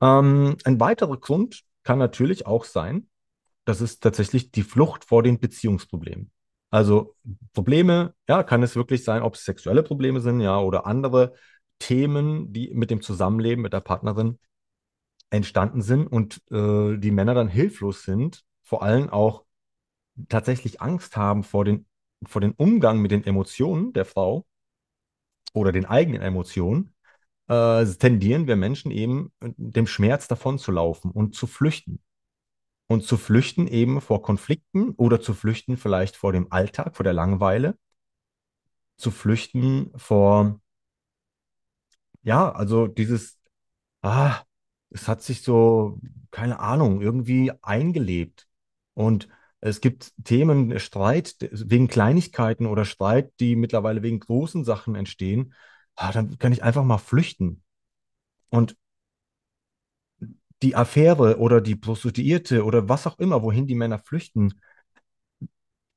Ähm, 0.01 0.57
ein 0.65 0.81
weiterer 0.81 1.17
Grund 1.19 1.63
kann 1.85 1.99
natürlich 1.99 2.47
auch 2.47 2.65
sein, 2.65 3.09
das 3.65 3.81
ist 3.81 4.03
tatsächlich 4.03 4.51
die 4.51 4.65
Flucht 4.65 5.05
vor 5.05 5.23
den 5.23 5.39
Beziehungsproblemen. 5.39 6.32
Also 6.73 7.15
Probleme, 7.53 8.15
ja, 8.27 8.43
kann 8.43 8.63
es 8.63 8.77
wirklich 8.77 9.05
sein, 9.05 9.23
ob 9.23 9.35
es 9.35 9.45
sexuelle 9.45 9.83
Probleme 9.83 10.21
sind, 10.21 10.41
ja, 10.41 10.59
oder 10.59 10.87
andere 10.87 11.35
Themen, 11.79 12.51
die 12.55 12.73
mit 12.73 12.91
dem 12.91 13.03
Zusammenleben 13.03 13.61
mit 13.61 13.75
der 13.75 13.81
Partnerin 13.81 14.39
entstanden 15.29 15.83
sind 15.83 16.07
und 16.07 16.41
äh, 16.51 16.97
die 16.97 17.11
Männer 17.11 17.35
dann 17.35 17.49
hilflos 17.49 18.05
sind, 18.05 18.45
vor 18.63 18.83
allem 18.83 19.11
auch 19.11 19.45
tatsächlich 20.31 20.81
Angst 20.81 21.17
haben 21.17 21.45
vor 21.45 21.67
den, 21.67 21.87
vor 22.27 22.41
den 22.41 22.53
Umgang 22.53 23.01
mit 23.01 23.11
den 23.11 23.25
Emotionen 23.25 23.93
der 23.93 24.07
Frau 24.07 24.47
oder 25.53 25.73
den 25.73 25.85
eigenen 25.85 26.23
Emotionen, 26.23 26.95
äh, 27.49 27.85
tendieren 27.85 28.47
wir 28.47 28.57
Menschen 28.57 28.91
eben 28.91 29.31
dem 29.41 29.87
Schmerz 29.87 30.27
davon 30.27 30.59
zu 30.59 30.73
laufen 30.73 31.11
und 31.11 31.35
zu 31.35 31.47
flüchten. 31.47 32.01
Und 32.87 33.05
zu 33.05 33.17
flüchten 33.17 33.67
eben 33.67 34.01
vor 34.01 34.23
Konflikten 34.23 34.91
oder 34.91 35.21
zu 35.21 35.35
flüchten 35.35 35.77
vielleicht 35.77 36.17
vor 36.17 36.33
dem 36.33 36.53
Alltag, 36.53 36.97
vor 36.97 37.05
der 37.05 37.15
Langeweile, 37.15 37.77
zu 38.97 39.11
flüchten 39.11 39.91
vor, 39.97 40.61
ja, 42.23 42.51
also 42.53 42.87
dieses, 42.87 43.39
ah, 44.03 44.43
es 44.91 45.09
hat 45.09 45.23
sich 45.23 45.43
so, 45.43 46.01
keine 46.31 46.61
Ahnung, 46.61 47.01
irgendwie 47.03 47.53
eingelebt. 47.63 48.49
Und 48.95 49.29
es 49.61 49.81
gibt 49.81 50.13
Themen, 50.25 50.79
Streit 50.81 51.37
wegen 51.53 51.89
Kleinigkeiten 51.89 52.67
oder 52.67 52.85
Streit, 52.85 53.33
die 53.41 53.57
mittlerweile 53.57 54.03
wegen 54.03 54.21
großen 54.21 54.65
Sachen 54.65 54.95
entstehen. 54.95 55.55
Ah, 55.97 56.13
dann 56.13 56.39
kann 56.39 56.53
ich 56.53 56.63
einfach 56.63 56.85
mal 56.85 56.99
flüchten. 56.99 57.63
Und 58.51 58.77
die 60.63 60.77
Affäre 60.77 61.39
oder 61.39 61.61
die 61.61 61.77
Prostituierte 61.77 62.65
oder 62.65 62.89
was 62.89 63.07
auch 63.07 63.19
immer, 63.19 63.43
wohin 63.43 63.67
die 63.67 63.75
Männer 63.75 63.99
flüchten, 63.99 64.55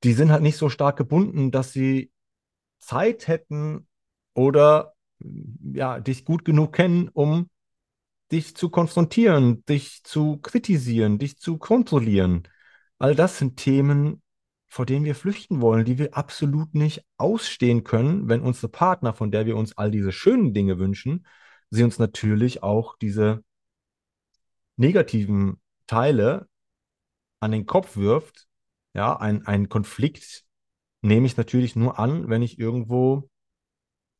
die 0.03 0.13
sind 0.13 0.31
halt 0.31 0.41
nicht 0.41 0.57
so 0.57 0.69
stark 0.69 0.97
gebunden, 0.97 1.51
dass 1.51 1.71
sie 1.71 2.11
Zeit 2.79 3.27
hätten 3.27 3.87
oder 4.33 4.93
ja, 5.73 5.99
dich 5.99 6.25
gut 6.25 6.45
genug 6.45 6.73
kennen, 6.73 7.09
um 7.09 7.49
dich 8.31 8.55
zu 8.55 8.69
konfrontieren, 8.69 9.63
dich 9.65 10.03
zu 10.03 10.37
kritisieren, 10.37 11.19
dich 11.19 11.39
zu 11.39 11.57
kontrollieren. 11.57 12.43
All 12.97 13.15
das 13.15 13.37
sind 13.37 13.57
Themen, 13.57 14.21
vor 14.67 14.85
denen 14.85 15.05
wir 15.05 15.15
flüchten 15.15 15.61
wollen, 15.61 15.85
die 15.85 15.97
wir 15.97 16.17
absolut 16.17 16.73
nicht 16.73 17.05
ausstehen 17.17 17.83
können, 17.83 18.27
wenn 18.27 18.41
unsere 18.41 18.69
Partner, 18.69 19.13
von 19.13 19.31
der 19.31 19.45
wir 19.45 19.55
uns 19.55 19.77
all 19.77 19.91
diese 19.91 20.11
schönen 20.11 20.53
Dinge 20.53 20.79
wünschen, 20.79 21.25
sie 21.69 21.83
uns 21.83 21.99
natürlich 21.99 22.63
auch 22.63 22.97
diese 22.97 23.43
negativen 24.77 25.61
Teile 25.87 26.47
an 27.39 27.51
den 27.51 27.65
Kopf 27.65 27.97
wirft. 27.97 28.47
Ja, 28.93 29.17
ein, 29.17 29.45
ein 29.45 29.69
Konflikt 29.69 30.45
nehme 31.01 31.27
ich 31.27 31.37
natürlich 31.37 31.75
nur 31.75 31.99
an, 31.99 32.29
wenn 32.29 32.41
ich 32.41 32.59
irgendwo 32.59 33.29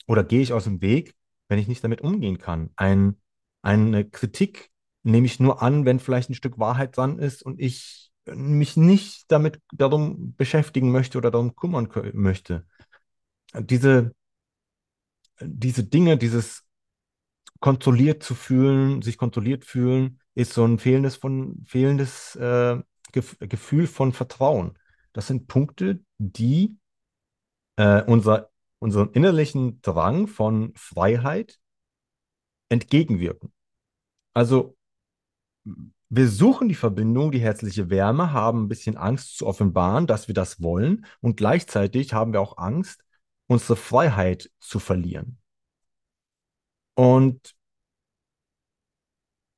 oder 0.08 0.24
gehe 0.24 0.42
ich 0.42 0.54
aus 0.54 0.66
dem 0.66 0.82
Weg, 0.82 1.16
wenn 1.48 1.60
ich 1.60 1.68
nicht 1.68 1.84
damit 1.84 2.02
umgehen 2.02 2.38
kann. 2.38 2.72
Ein, 2.76 3.18
eine 3.62 4.08
Kritik 4.08 4.72
nehme 5.04 5.26
ich 5.26 5.40
nur 5.40 5.62
an, 5.62 5.86
wenn 5.86 6.00
vielleicht 6.00 6.30
ein 6.30 6.36
Stück 6.36 6.60
Wahrheit 6.60 6.98
dran 6.98 7.20
ist 7.20 7.44
und 7.44 7.60
ich 7.60 8.12
mich 8.28 8.76
nicht 8.76 9.32
damit 9.32 9.62
darum 9.72 10.36
beschäftigen 10.36 10.92
möchte 10.92 11.18
oder 11.18 11.32
darum 11.32 11.56
kümmern 11.56 11.90
möchte. 12.14 12.66
Diese, 13.54 14.14
diese 15.40 15.84
Dinge, 15.84 16.18
dieses 16.18 16.64
kontrolliert 17.60 18.24
zu 18.24 18.36
fühlen, 18.36 19.02
sich 19.02 19.18
kontrolliert 19.18 19.66
fühlen, 19.66 20.20
ist 20.36 20.54
so 20.54 20.66
ein 20.66 20.78
fehlendes 20.80 21.16
von 21.16 21.64
fehlendes 21.66 22.36
äh, 22.36 22.78
Gef 23.12 23.38
Gefühl 23.40 23.88
von 23.88 24.14
Vertrauen. 24.14 24.78
Das 25.14 25.28
sind 25.28 25.48
Punkte, 25.48 26.02
die 26.18 26.78
äh, 27.78 28.04
unser, 28.04 28.50
unseren 28.80 29.12
innerlichen 29.12 29.82
Drang 29.82 30.28
von 30.28 30.74
Freiheit 30.76 31.60
entgegenwirken. 32.70 33.54
Also 34.34 34.78
wir 36.10 36.28
suchen 36.30 36.68
die 36.70 36.76
Verbindung, 36.76 37.32
die 37.32 37.40
herzliche 37.40 37.90
Wärme, 37.90 38.32
haben 38.34 38.66
ein 38.66 38.68
bisschen 38.68 38.98
Angst 38.98 39.38
zu 39.38 39.48
offenbaren, 39.48 40.08
dass 40.08 40.28
wir 40.28 40.36
das 40.36 40.62
wollen 40.62 41.06
und 41.22 41.38
gleichzeitig 41.38 42.14
haben 42.14 42.34
wir 42.34 42.42
auch 42.42 42.58
Angst, 42.58 43.04
unsere 43.48 43.76
Freiheit 43.76 44.52
zu 44.60 44.80
verlieren. 44.80 45.38
Und 46.96 47.56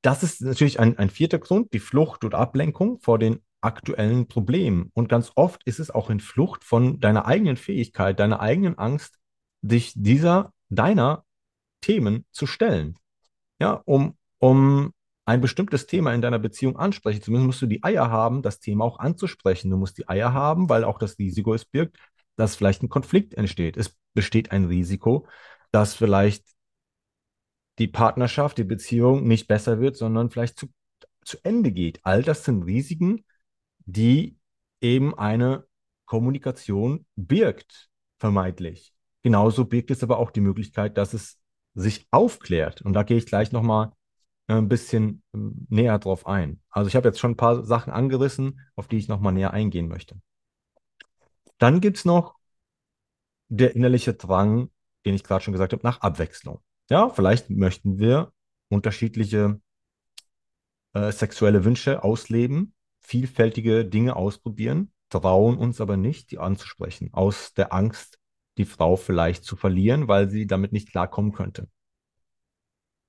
das 0.02 0.22
ist 0.22 0.40
natürlich 0.42 0.80
ein, 0.80 0.98
ein 0.98 1.10
vierter 1.10 1.38
Grund, 1.38 1.72
die 1.72 1.80
Flucht 1.80 2.24
und 2.24 2.34
Ablenkung 2.34 3.00
vor 3.00 3.18
den 3.18 3.40
aktuellen 3.60 4.28
Problemen. 4.28 4.90
Und 4.94 5.08
ganz 5.08 5.32
oft 5.34 5.62
ist 5.64 5.80
es 5.80 5.90
auch 5.90 6.10
in 6.10 6.20
Flucht 6.20 6.64
von 6.64 7.00
deiner 7.00 7.26
eigenen 7.26 7.56
Fähigkeit, 7.56 8.18
deiner 8.20 8.40
eigenen 8.40 8.78
Angst, 8.78 9.18
dich 9.62 9.92
dieser, 9.96 10.52
deiner 10.68 11.24
Themen 11.80 12.24
zu 12.30 12.46
stellen. 12.46 12.96
Ja, 13.60 13.82
um, 13.84 14.16
um 14.38 14.92
ein 15.24 15.40
bestimmtes 15.40 15.86
Thema 15.86 16.14
in 16.14 16.22
deiner 16.22 16.38
Beziehung 16.38 16.76
ansprechen 16.76 17.20
zu 17.20 17.32
müssen, 17.32 17.46
musst 17.46 17.60
du 17.60 17.66
die 17.66 17.82
Eier 17.82 18.10
haben, 18.10 18.42
das 18.42 18.60
Thema 18.60 18.84
auch 18.84 18.98
anzusprechen. 18.98 19.70
Du 19.70 19.76
musst 19.76 19.98
die 19.98 20.08
Eier 20.08 20.32
haben, 20.32 20.68
weil 20.68 20.84
auch 20.84 20.98
das 20.98 21.18
Risiko 21.18 21.52
es 21.54 21.64
birgt, 21.64 21.98
dass 22.36 22.54
vielleicht 22.54 22.82
ein 22.82 22.88
Konflikt 22.88 23.34
entsteht. 23.34 23.76
Es 23.76 23.96
besteht 24.14 24.52
ein 24.52 24.66
Risiko, 24.66 25.26
dass 25.72 25.94
vielleicht 25.94 26.44
die 27.78 27.88
Partnerschaft, 27.88 28.58
die 28.58 28.64
Beziehung 28.64 29.26
nicht 29.26 29.48
besser 29.48 29.80
wird, 29.80 29.96
sondern 29.96 30.30
vielleicht 30.30 30.58
zu, 30.58 30.66
zu 31.24 31.38
Ende 31.44 31.72
geht. 31.72 32.00
All 32.04 32.22
das 32.22 32.44
sind 32.44 32.64
Risiken, 32.64 33.24
die 33.86 34.38
eben 34.80 35.16
eine 35.16 35.64
Kommunikation 36.06 37.06
birgt, 37.16 37.88
vermeintlich. 38.18 38.92
Genauso 39.22 39.64
birgt 39.64 39.90
es 39.90 40.02
aber 40.02 40.18
auch 40.18 40.30
die 40.30 40.40
Möglichkeit, 40.40 40.96
dass 40.96 41.14
es 41.14 41.38
sich 41.74 42.06
aufklärt. 42.10 42.82
Und 42.82 42.92
da 42.94 43.02
gehe 43.02 43.16
ich 43.16 43.26
gleich 43.26 43.52
nochmal 43.52 43.92
äh, 44.48 44.54
ein 44.54 44.68
bisschen 44.68 45.22
ähm, 45.34 45.66
näher 45.68 45.98
drauf 45.98 46.26
ein. 46.26 46.60
Also 46.70 46.88
ich 46.88 46.96
habe 46.96 47.08
jetzt 47.08 47.20
schon 47.20 47.32
ein 47.32 47.36
paar 47.36 47.64
Sachen 47.64 47.92
angerissen, 47.92 48.60
auf 48.74 48.88
die 48.88 48.96
ich 48.96 49.08
nochmal 49.08 49.32
näher 49.32 49.52
eingehen 49.52 49.88
möchte. 49.88 50.20
Dann 51.58 51.80
gibt 51.80 51.98
es 51.98 52.04
noch 52.04 52.36
der 53.48 53.74
innerliche 53.74 54.14
Drang, 54.14 54.70
den 55.04 55.14
ich 55.14 55.24
gerade 55.24 55.42
schon 55.42 55.52
gesagt 55.52 55.72
habe, 55.72 55.82
nach 55.82 56.00
Abwechslung. 56.00 56.60
Ja, 56.90 57.10
vielleicht 57.10 57.50
möchten 57.50 57.98
wir 57.98 58.32
unterschiedliche 58.68 59.60
äh, 60.94 61.12
sexuelle 61.12 61.64
Wünsche 61.64 62.02
ausleben, 62.02 62.74
vielfältige 63.00 63.84
Dinge 63.84 64.16
ausprobieren, 64.16 64.92
trauen 65.10 65.58
uns 65.58 65.80
aber 65.80 65.96
nicht, 65.96 66.30
die 66.30 66.38
anzusprechen, 66.38 67.12
aus 67.12 67.52
der 67.54 67.72
Angst, 67.72 68.18
die 68.56 68.64
Frau 68.64 68.96
vielleicht 68.96 69.44
zu 69.44 69.56
verlieren, 69.56 70.08
weil 70.08 70.30
sie 70.30 70.46
damit 70.46 70.72
nicht 70.72 70.90
klarkommen 70.90 71.32
könnte. 71.32 71.68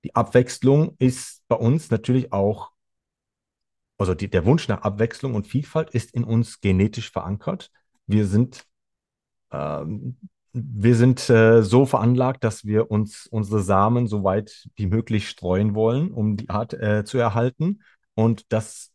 Die 0.04 0.16
Abwechslung 0.16 0.96
ist 1.00 1.44
bei 1.48 1.56
uns 1.56 1.90
natürlich 1.90 2.32
auch, 2.32 2.72
also 3.98 4.14
die, 4.14 4.30
der 4.30 4.46
Wunsch 4.46 4.68
nach 4.68 4.82
Abwechslung 4.82 5.36
und 5.36 5.48
Vielfalt 5.48 5.90
ist 5.90 6.14
in 6.14 6.24
uns 6.24 6.62
genetisch 6.62 7.12
verankert. 7.12 7.72
Wir 8.06 8.26
sind 8.26 8.66
ähm, 9.52 10.18
wir 10.54 10.96
sind 10.96 11.30
äh, 11.30 11.62
so 11.64 11.86
veranlagt, 11.86 12.44
dass 12.44 12.66
wir 12.66 12.92
uns 12.92 13.28
unsere 13.28 13.62
Samen 13.62 14.08
so 14.08 14.24
weit 14.24 14.68
wie 14.76 14.88
möglich 14.88 15.30
streuen 15.30 15.76
wollen, 15.76 16.12
um 16.12 16.38
die 16.38 16.50
Art 16.50 16.74
äh, 16.74 17.04
zu 17.06 17.18
erhalten. 17.18 17.82
Und 18.16 18.52
das 18.52 18.92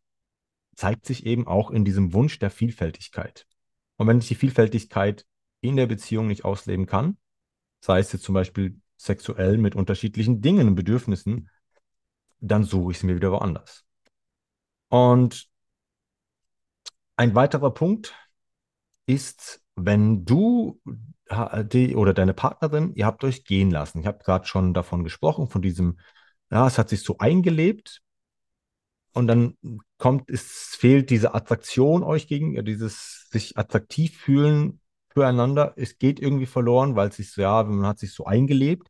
zeigt 0.75 1.07
sich 1.07 1.27
eben 1.27 1.47
auch 1.47 1.71
in 1.71 1.85
diesem 1.85 2.13
Wunsch 2.13 2.39
der 2.39 2.51
Vielfältigkeit. 2.51 3.47
Und 3.97 4.09
wenn 4.09 4.19
ich 4.19 4.29
die 4.29 4.35
Vielfältigkeit 4.35 5.25
in 5.61 5.77
der 5.77 5.87
Beziehung 5.87 6.27
nicht 6.27 6.45
ausleben 6.45 6.87
kann, 6.87 7.17
sei 7.81 8.01
es 8.01 8.13
jetzt 8.13 8.25
zum 8.25 8.35
Beispiel 8.35 8.81
sexuell 8.97 9.59
mit 9.59 9.75
unterschiedlichen 9.77 10.41
Dingen 10.41 10.69
und 10.69 10.75
Bedürfnissen, 10.75 11.51
dann 12.41 12.65
suche 12.65 12.93
ich 12.93 12.99
es 12.99 13.03
mir 13.03 13.17
wieder 13.17 13.31
woanders. 13.31 13.85
Und 14.89 15.49
ein 17.17 17.35
weiterer 17.35 17.73
Punkt 17.73 18.15
ist, 19.07 19.64
wenn 19.77 20.25
du 20.25 20.81
die 21.73 21.97
oder 21.97 22.13
deine 22.13 22.35
Partnerin, 22.35 22.93
ihr 22.95 23.07
habt 23.07 23.25
euch 23.25 23.45
gehen 23.45 23.71
lassen. 23.71 24.01
Ich 24.01 24.07
habe 24.07 24.23
gerade 24.23 24.47
schon 24.47 24.75
davon 24.75 25.05
gesprochen, 25.05 25.49
von 25.49 25.63
diesem, 25.63 25.99
ja, 26.51 26.67
es 26.67 26.79
hat 26.79 26.91
sich 26.91 27.03
so 27.03 27.19
eingelebt 27.19 28.03
und 29.13 29.27
dann 29.27 29.57
kommt, 29.97 30.31
es 30.31 30.77
fehlt 30.79 31.11
diese 31.11 31.35
Attraktion 31.35 32.03
euch 32.03 32.27
gegen, 32.27 32.63
dieses 32.65 33.29
sich 33.31 33.57
attraktiv 33.57 34.17
fühlen 34.19 34.81
füreinander. 35.09 35.73
Es 35.77 35.99
geht 35.99 36.21
irgendwie 36.21 36.47
verloren, 36.47 36.97
weil 36.97 37.09
es 37.09 37.17
sich 37.17 37.33
so, 37.33 37.41
ja, 37.41 37.63
man 37.63 37.87
hat 37.87 37.99
sich 37.99 38.13
so 38.13 38.27
eingelebt. 38.27 38.89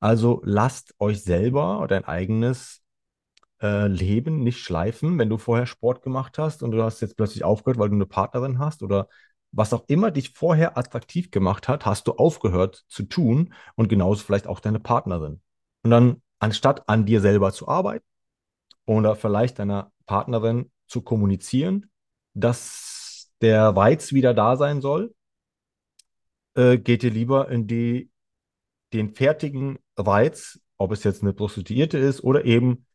Also 0.00 0.42
lasst 0.44 0.94
euch 0.98 1.22
selber 1.22 1.86
dein 1.88 2.04
eigenes 2.04 2.82
äh, 3.62 3.86
Leben 3.86 4.40
nicht 4.42 4.60
schleifen, 4.60 5.18
wenn 5.18 5.30
du 5.30 5.38
vorher 5.38 5.66
Sport 5.66 6.02
gemacht 6.02 6.38
hast 6.38 6.62
und 6.62 6.72
du 6.72 6.82
hast 6.82 7.00
jetzt 7.00 7.16
plötzlich 7.16 7.44
aufgehört, 7.44 7.78
weil 7.78 7.88
du 7.88 7.94
eine 7.94 8.06
Partnerin 8.06 8.58
hast 8.58 8.82
oder 8.82 9.08
was 9.52 9.72
auch 9.74 9.84
immer 9.86 10.10
dich 10.10 10.30
vorher 10.30 10.76
attraktiv 10.78 11.30
gemacht 11.30 11.68
hat, 11.68 11.86
hast 11.86 12.08
du 12.08 12.12
aufgehört 12.12 12.84
zu 12.88 13.04
tun 13.04 13.54
und 13.74 13.88
genauso 13.88 14.24
vielleicht 14.24 14.46
auch 14.46 14.60
deine 14.60 14.80
Partnerin. 14.80 15.42
Und 15.82 15.90
dann, 15.90 16.22
anstatt 16.38 16.88
an 16.88 17.04
dir 17.06 17.20
selber 17.20 17.52
zu 17.52 17.68
arbeiten 17.68 18.04
oder 18.86 19.14
vielleicht 19.14 19.58
deiner 19.58 19.92
Partnerin 20.06 20.70
zu 20.86 21.02
kommunizieren, 21.02 21.90
dass 22.34 23.30
der 23.40 23.68
Reiz 23.68 24.12
wieder 24.12 24.34
da 24.34 24.56
sein 24.56 24.80
soll, 24.80 25.14
äh, 26.54 26.78
geht 26.78 27.04
ihr 27.04 27.10
lieber 27.10 27.50
in 27.50 27.66
die, 27.66 28.10
den 28.92 29.14
fertigen 29.14 29.78
Reiz, 29.96 30.60
ob 30.78 30.92
es 30.92 31.04
jetzt 31.04 31.22
eine 31.22 31.32
Prostituierte 31.32 31.98
ist 31.98 32.22
oder 32.22 32.44
eben 32.44 32.86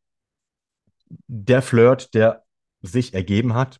der 1.28 1.62
Flirt, 1.62 2.14
der 2.14 2.44
sich 2.82 3.14
ergeben 3.14 3.54
hat, 3.54 3.80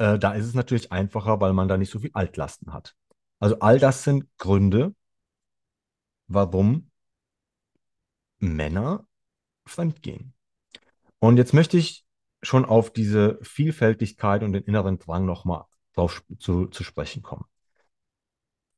äh, 0.00 0.18
da 0.18 0.32
ist 0.32 0.46
es 0.46 0.54
natürlich 0.54 0.90
einfacher, 0.92 1.40
weil 1.40 1.52
man 1.52 1.68
da 1.68 1.76
nicht 1.76 1.90
so 1.90 1.98
viel 1.98 2.10
Altlasten 2.14 2.72
hat. 2.72 2.96
Also 3.38 3.58
all 3.60 3.78
das 3.78 4.02
sind 4.02 4.26
Gründe, 4.38 4.94
warum 6.26 6.90
Männer 8.38 9.06
fremdgehen. 9.66 10.32
Und 11.18 11.36
jetzt 11.36 11.52
möchte 11.52 11.76
ich 11.76 12.06
schon 12.42 12.64
auf 12.64 12.90
diese 12.90 13.38
Vielfältigkeit 13.42 14.42
und 14.42 14.54
den 14.54 14.64
inneren 14.64 14.98
Drang 14.98 15.26
nochmal 15.26 15.66
drauf 15.92 16.24
zu, 16.38 16.66
zu 16.68 16.82
sprechen 16.82 17.22
kommen. 17.22 17.44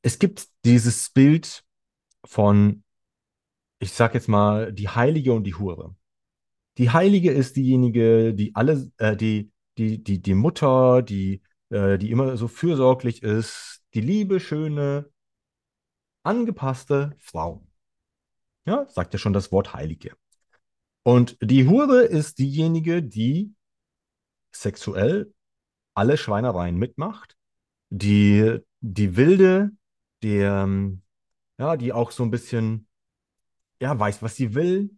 Es 0.03 0.19
gibt 0.19 0.49
dieses 0.65 1.11
Bild 1.11 1.65
von, 2.25 2.83
ich 3.79 3.93
sag 3.93 4.15
jetzt 4.15 4.29
mal, 4.29 4.73
die 4.73 4.89
Heilige 4.89 5.33
und 5.33 5.45
die 5.45 5.55
Hure. 5.55 5.95
Die 6.79 6.91
Heilige 6.91 7.31
ist 7.31 7.55
diejenige, 7.55 8.35
die 8.35 8.57
alle, 8.57 8.91
äh, 8.97 9.17
die, 9.17 9.52
die, 9.79 10.03
die, 10.03 10.21
die 10.21 10.35
Mutter, 10.35 11.03
die, 11.03 11.43
äh, 11.71 11.99
die 11.99 12.11
immer 12.11 12.37
so 12.37 12.49
fürsorglich 12.49 13.23
ist, 13.23 13.83
die 13.95 14.01
liebe, 14.01 14.41
schöne, 14.41 15.11
angepasste 16.23 17.15
Frau. 17.19 17.67
Ja, 18.65 18.87
sagt 18.89 19.13
ja 19.13 19.19
schon 19.19 19.33
das 19.33 19.51
Wort 19.51 19.75
Heilige. 19.75 20.15
Und 21.03 21.37
die 21.41 21.67
Hure 21.67 22.03
ist 22.03 22.39
diejenige, 22.39 23.03
die 23.03 23.55
sexuell 24.53 25.35
alle 25.95 26.17
Schweinereien 26.17 26.77
mitmacht, 26.77 27.37
die, 27.91 28.59
die 28.81 29.17
wilde, 29.17 29.73
ähm, 30.23 31.03
ja, 31.59 31.77
die 31.77 31.93
auch 31.93 32.13
so 32.13 32.23
ein 32.23 32.31
bisschen, 32.31 32.87
ja, 33.81 33.99
weiß, 33.99 34.23
was 34.23 34.37
sie 34.37 34.55
will, 34.55 34.91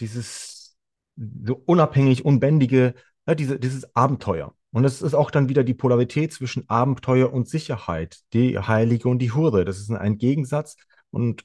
dieses 0.00 0.76
so 1.16 1.62
unabhängig, 1.66 2.24
unbändige, 2.24 2.94
ja, 3.26 3.34
diese, 3.34 3.58
dieses 3.58 3.94
Abenteuer. 3.94 4.54
Und 4.70 4.84
es 4.84 5.02
ist 5.02 5.14
auch 5.14 5.30
dann 5.30 5.48
wieder 5.48 5.64
die 5.64 5.74
Polarität 5.74 6.32
zwischen 6.32 6.68
Abenteuer 6.68 7.32
und 7.32 7.48
Sicherheit, 7.48 8.20
die 8.32 8.58
Heilige 8.58 9.08
und 9.08 9.18
die 9.18 9.32
Hure. 9.32 9.64
Das 9.64 9.78
ist 9.78 9.90
ein 9.90 10.18
Gegensatz 10.18 10.76
und, 11.10 11.44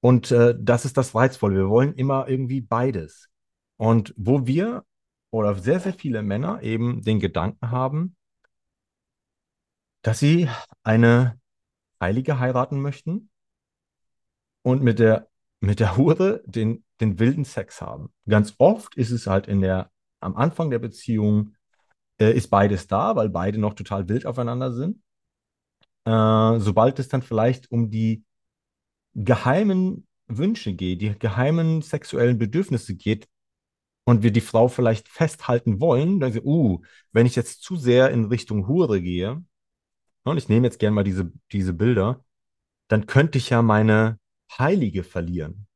und 0.00 0.30
äh, 0.30 0.54
das 0.58 0.84
ist 0.84 0.96
das 0.96 1.14
Reizvolle. 1.14 1.56
Wir 1.56 1.68
wollen 1.68 1.94
immer 1.94 2.28
irgendwie 2.28 2.60
beides. 2.60 3.28
Und 3.76 4.14
wo 4.16 4.46
wir 4.46 4.84
oder 5.30 5.54
sehr, 5.56 5.80
sehr 5.80 5.94
viele 5.94 6.22
Männer 6.22 6.62
eben 6.62 7.02
den 7.02 7.20
Gedanken 7.20 7.70
haben, 7.70 8.16
dass 10.02 10.20
sie 10.20 10.48
eine 10.82 11.38
Heilige 12.00 12.38
heiraten 12.38 12.80
möchten 12.80 13.30
und 14.62 14.82
mit 14.82 14.98
der, 14.98 15.28
mit 15.60 15.80
der 15.80 15.96
Hure 15.96 16.42
den 16.46 16.84
den 17.00 17.18
wilden 17.18 17.44
Sex 17.44 17.80
haben. 17.80 18.12
Ganz 18.28 18.54
oft 18.58 18.94
ist 18.96 19.10
es 19.10 19.26
halt 19.26 19.46
in 19.46 19.60
der, 19.60 19.90
am 20.24 20.36
Anfang 20.36 20.70
der 20.70 20.78
Beziehung 20.78 21.54
äh, 22.18 22.32
ist 22.32 22.48
beides 22.48 22.86
da, 22.86 23.16
weil 23.16 23.28
beide 23.28 23.58
noch 23.58 23.74
total 23.74 24.08
wild 24.08 24.26
aufeinander 24.26 24.72
sind. 24.72 25.02
Äh, 26.04 26.60
sobald 26.60 26.98
es 26.98 27.08
dann 27.08 27.22
vielleicht 27.22 27.70
um 27.70 27.90
die 27.90 28.24
geheimen 29.14 30.06
Wünsche 30.26 30.72
geht, 30.74 31.00
die 31.00 31.18
geheimen 31.18 31.82
sexuellen 31.82 32.38
Bedürfnisse 32.38 32.96
geht 32.96 33.28
und 34.04 34.22
wir 34.22 34.32
die 34.32 34.40
Frau 34.40 34.68
vielleicht 34.68 35.08
festhalten 35.08 35.80
wollen, 35.80 36.20
dann 36.20 36.32
sie, 36.32 36.42
uh, 36.42 36.80
wenn 37.12 37.26
ich 37.26 37.36
jetzt 37.36 37.62
zu 37.62 37.76
sehr 37.76 38.10
in 38.10 38.26
Richtung 38.26 38.66
Hure 38.66 39.00
gehe, 39.00 39.42
und 40.24 40.38
ich 40.38 40.48
nehme 40.48 40.66
jetzt 40.66 40.78
gerne 40.78 40.94
mal 40.94 41.04
diese, 41.04 41.32
diese 41.52 41.74
Bilder, 41.74 42.24
dann 42.88 43.06
könnte 43.06 43.38
ich 43.38 43.50
ja 43.50 43.60
meine 43.62 44.18
Heilige 44.58 45.02
verlieren. 45.04 45.66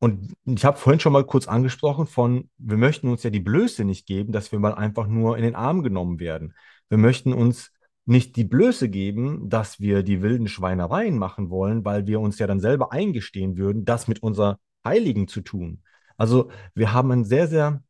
Und 0.00 0.34
ich 0.46 0.64
habe 0.64 0.78
vorhin 0.78 0.98
schon 0.98 1.12
mal 1.12 1.24
kurz 1.24 1.46
angesprochen 1.46 2.06
von, 2.06 2.48
wir 2.56 2.78
möchten 2.78 3.08
uns 3.08 3.22
ja 3.22 3.28
die 3.28 3.40
Blöße 3.40 3.84
nicht 3.84 4.06
geben, 4.06 4.32
dass 4.32 4.50
wir 4.50 4.58
mal 4.58 4.74
einfach 4.74 5.06
nur 5.06 5.36
in 5.36 5.44
den 5.44 5.54
Arm 5.54 5.82
genommen 5.82 6.18
werden. 6.18 6.54
Wir 6.88 6.96
möchten 6.96 7.34
uns 7.34 7.70
nicht 8.06 8.34
die 8.36 8.44
Blöße 8.44 8.88
geben, 8.88 9.50
dass 9.50 9.78
wir 9.78 10.02
die 10.02 10.22
wilden 10.22 10.48
Schweinereien 10.48 11.18
machen 11.18 11.50
wollen, 11.50 11.84
weil 11.84 12.06
wir 12.06 12.18
uns 12.20 12.38
ja 12.38 12.46
dann 12.46 12.60
selber 12.60 12.92
eingestehen 12.92 13.58
würden, 13.58 13.84
das 13.84 14.08
mit 14.08 14.22
unserer 14.22 14.58
Heiligen 14.84 15.28
zu 15.28 15.42
tun. 15.42 15.82
Also 16.16 16.50
wir 16.74 16.94
haben 16.94 17.12
ein 17.12 17.24
sehr, 17.24 17.46
sehr 17.46 17.82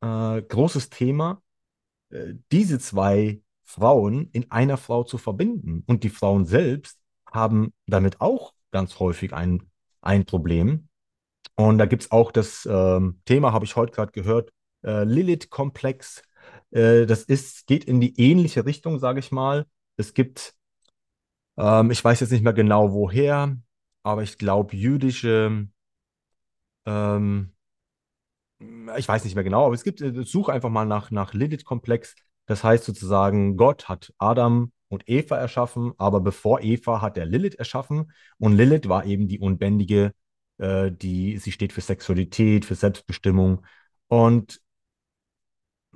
äh, 0.00 0.40
großes 0.40 0.88
Thema, 0.88 1.42
äh, 2.10 2.34
diese 2.50 2.78
zwei 2.78 3.42
Frauen 3.64 4.30
in 4.32 4.50
einer 4.50 4.78
Frau 4.78 5.04
zu 5.04 5.18
verbinden. 5.18 5.84
Und 5.86 6.02
die 6.02 6.08
Frauen 6.08 6.46
selbst 6.46 6.98
haben 7.30 7.74
damit 7.86 8.22
auch 8.22 8.54
ganz 8.70 8.98
häufig 9.00 9.34
ein, 9.34 9.70
ein 10.00 10.24
Problem, 10.24 10.88
und 11.56 11.78
da 11.78 11.86
gibt 11.86 12.02
es 12.02 12.10
auch 12.10 12.32
das 12.32 12.66
ähm, 12.70 13.20
Thema, 13.24 13.52
habe 13.52 13.64
ich 13.64 13.76
heute 13.76 13.92
gerade 13.92 14.12
gehört, 14.12 14.52
äh, 14.84 15.04
Lilith-Komplex. 15.04 16.22
Äh, 16.70 17.06
das 17.06 17.24
ist, 17.24 17.66
geht 17.66 17.84
in 17.84 18.00
die 18.00 18.18
ähnliche 18.20 18.66
Richtung, 18.66 18.98
sage 18.98 19.20
ich 19.20 19.32
mal. 19.32 19.66
Es 19.96 20.14
gibt, 20.14 20.54
ähm, 21.56 21.90
ich 21.90 22.04
weiß 22.04 22.20
jetzt 22.20 22.30
nicht 22.32 22.44
mehr 22.44 22.52
genau 22.52 22.92
woher, 22.92 23.56
aber 24.02 24.22
ich 24.22 24.38
glaube, 24.38 24.76
jüdische, 24.76 25.68
ähm, 26.84 27.52
ich 28.96 29.08
weiß 29.08 29.24
nicht 29.24 29.34
mehr 29.34 29.44
genau, 29.44 29.66
aber 29.66 29.74
es 29.74 29.84
gibt, 29.84 30.00
äh, 30.00 30.24
such 30.24 30.48
einfach 30.48 30.70
mal 30.70 30.86
nach, 30.86 31.10
nach 31.10 31.32
Lilith-Komplex. 31.34 32.14
Das 32.46 32.62
heißt 32.64 32.84
sozusagen, 32.84 33.56
Gott 33.56 33.88
hat 33.88 34.12
Adam 34.18 34.72
und 34.88 35.08
Eva 35.08 35.36
erschaffen, 35.36 35.92
aber 35.98 36.20
bevor 36.20 36.60
Eva 36.60 37.00
hat 37.00 37.18
er 37.18 37.26
Lilith 37.26 37.56
erschaffen 37.56 38.12
und 38.38 38.56
Lilith 38.56 38.88
war 38.88 39.04
eben 39.04 39.26
die 39.26 39.40
unbändige 39.40 40.12
äh, 40.58 40.90
die, 40.90 41.38
sie 41.38 41.52
steht 41.52 41.72
für 41.72 41.80
Sexualität, 41.80 42.64
für 42.64 42.74
Selbstbestimmung 42.74 43.64
und 44.08 44.60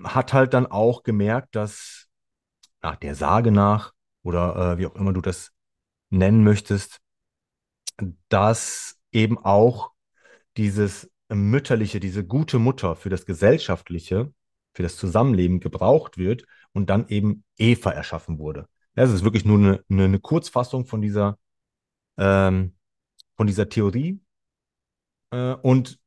hat 0.02 0.32
halt 0.32 0.54
dann 0.54 0.66
auch 0.66 1.02
gemerkt, 1.02 1.56
dass 1.56 2.08
nach 2.82 2.96
der 2.96 3.14
Sage 3.14 3.50
nach 3.50 3.92
oder 4.22 4.74
äh, 4.74 4.78
wie 4.78 4.86
auch 4.86 4.94
immer 4.94 5.12
du 5.12 5.20
das 5.20 5.52
nennen 6.10 6.44
möchtest, 6.44 7.00
dass 8.28 8.98
eben 9.12 9.38
auch 9.38 9.92
dieses 10.56 11.10
mütterliche, 11.28 12.00
diese 12.00 12.24
gute 12.24 12.58
Mutter 12.58 12.96
für 12.96 13.08
das 13.08 13.26
gesellschaftliche, 13.26 14.32
für 14.74 14.82
das 14.82 14.96
Zusammenleben 14.96 15.60
gebraucht 15.60 16.18
wird 16.18 16.44
und 16.72 16.90
dann 16.90 17.08
eben 17.08 17.44
Eva 17.56 17.90
erschaffen 17.90 18.38
wurde. 18.38 18.66
Das 18.94 19.10
ist 19.10 19.24
wirklich 19.24 19.44
nur 19.44 19.58
eine, 19.58 19.84
eine, 19.88 20.18
Kurzfassung 20.18 20.84
von 20.84 21.00
dieser, 21.00 21.38
ähm, 22.18 22.74
von 23.36 23.46
dieser 23.46 23.68
Theorie. 23.68 24.20
Äh, 25.30 25.54
und 25.54 25.98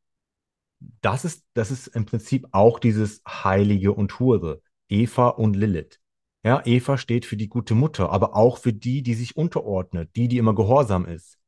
das 1.01 1.25
ist, 1.25 1.45
das 1.53 1.71
ist 1.71 1.87
im 1.87 2.05
Prinzip 2.05 2.47
auch 2.51 2.79
dieses 2.79 3.21
Heilige 3.27 3.93
und 3.93 4.19
Hure, 4.19 4.61
Eva 4.89 5.29
und 5.29 5.55
Lilith. 5.55 5.99
Ja, 6.43 6.61
Eva 6.65 6.97
steht 6.97 7.25
für 7.25 7.37
die 7.37 7.47
gute 7.47 7.73
Mutter, 7.73 8.09
aber 8.09 8.35
auch 8.35 8.57
für 8.57 8.73
die, 8.73 9.01
die 9.01 9.13
sich 9.13 9.37
unterordnet, 9.37 10.13
die, 10.15 10.27
die 10.27 10.37
immer 10.37 10.53
gehorsam 10.53 11.05
ist. 11.05 11.39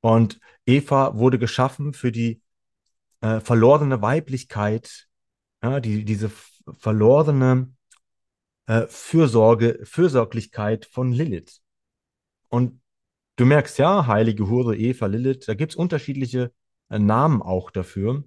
Und 0.00 0.40
Eva 0.64 1.16
wurde 1.16 1.38
geschaffen 1.38 1.92
für 1.92 2.12
die 2.12 2.40
äh, 3.20 3.40
verlorene 3.40 4.00
Weiblichkeit, 4.00 5.06
ja, 5.62 5.80
die, 5.80 6.04
diese 6.04 6.30
verlorene 6.78 7.72
äh, 8.66 8.86
Fürsorge, 8.88 9.80
Fürsorglichkeit 9.84 10.86
von 10.86 11.12
Lilith. 11.12 11.60
Und 12.48 12.80
du 13.36 13.44
merkst 13.44 13.78
ja, 13.78 14.06
heilige 14.06 14.48
Hure, 14.48 14.76
Eva, 14.76 15.06
Lilith, 15.06 15.46
da 15.46 15.54
gibt 15.54 15.72
es 15.72 15.76
unterschiedliche 15.76 16.52
Namen 16.98 17.42
auch 17.42 17.70
dafür, 17.70 18.24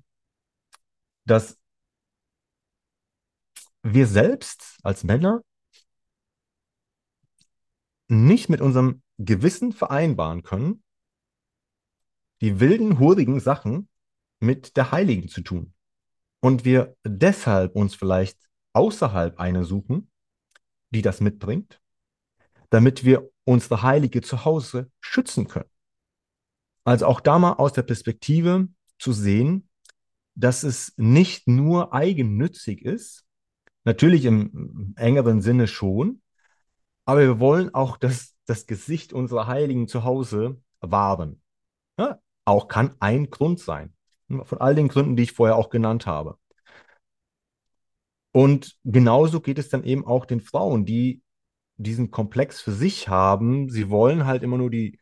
dass 1.26 1.60
wir 3.84 4.08
selbst 4.08 4.80
als 4.84 5.04
Männer 5.04 5.42
nicht 8.08 8.50
mit 8.50 8.62
unserem 8.62 9.02
Gewissen 9.18 9.74
vereinbaren 9.74 10.44
können, 10.44 10.84
die 12.42 12.60
wilden, 12.60 13.00
hurigen 13.00 13.40
Sachen 13.40 13.90
mit 14.40 14.78
der 14.78 14.92
Heiligen 14.92 15.30
zu 15.30 15.42
tun. 15.42 15.74
Und 16.42 16.66
wir 16.66 16.96
deshalb 17.04 17.76
uns 17.76 17.96
vielleicht 17.96 18.38
außerhalb 18.74 19.40
eine 19.40 19.64
suchen, 19.64 20.12
die 20.90 21.02
das 21.02 21.22
mitbringt, 21.22 21.82
damit 22.70 23.04
wir 23.04 23.32
unsere 23.46 23.82
Heilige 23.82 24.22
zu 24.22 24.46
Hause 24.46 24.92
schützen 25.00 25.48
können. 25.48 25.70
Also 26.86 27.08
auch 27.08 27.20
da 27.20 27.40
mal 27.40 27.54
aus 27.54 27.74
der 27.74 27.82
Perspektive 27.84 28.70
zu 29.00 29.12
sehen, 29.12 29.68
dass 30.36 30.64
es 30.64 30.94
nicht 30.98 31.48
nur 31.48 31.94
eigennützig 31.94 32.84
ist, 32.86 33.26
natürlich 33.84 34.26
im 34.26 34.94
engeren 34.96 35.42
Sinne 35.42 35.68
schon, 35.68 36.22
aber 37.06 37.22
wir 37.22 37.40
wollen 37.40 37.74
auch 37.74 37.98
das, 37.98 38.36
das 38.46 38.68
Gesicht 38.68 39.14
unserer 39.14 39.48
Heiligen 39.48 39.88
zu 39.88 40.04
Hause 40.04 40.62
wahren. 40.80 41.42
Ja, 42.00 42.20
auch 42.46 42.68
kann 42.68 42.96
ein 43.00 43.30
Grund 43.30 43.60
sein. 43.60 43.94
Von 44.28 44.60
all 44.60 44.76
den 44.76 44.88
Gründen, 44.88 45.16
die 45.16 45.24
ich 45.24 45.34
vorher 45.34 45.56
auch 45.56 45.70
genannt 45.70 46.06
habe. 46.08 46.38
Und 48.32 48.78
genauso 48.84 49.40
geht 49.40 49.60
es 49.60 49.70
dann 49.70 49.84
eben 49.84 50.06
auch 50.06 50.26
den 50.26 50.42
Frauen, 50.42 50.86
die 50.86 51.22
diesen 51.78 52.12
Komplex 52.12 52.62
für 52.62 52.74
sich 52.74 53.08
haben. 53.08 53.70
Sie 53.70 53.90
wollen 53.90 54.26
halt 54.26 54.44
immer 54.44 54.58
nur 54.58 54.70
die, 54.70 55.00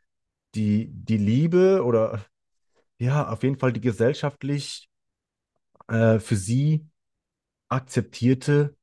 die, 0.55 0.89
die 0.91 1.17
Liebe 1.17 1.83
oder 1.83 2.23
ja, 2.97 3.27
auf 3.29 3.43
jeden 3.43 3.57
Fall 3.57 3.73
die 3.73 3.81
gesellschaftlich 3.81 4.89
äh, 5.87 6.19
für 6.19 6.35
sie 6.35 6.87
akzeptierte 7.69 8.75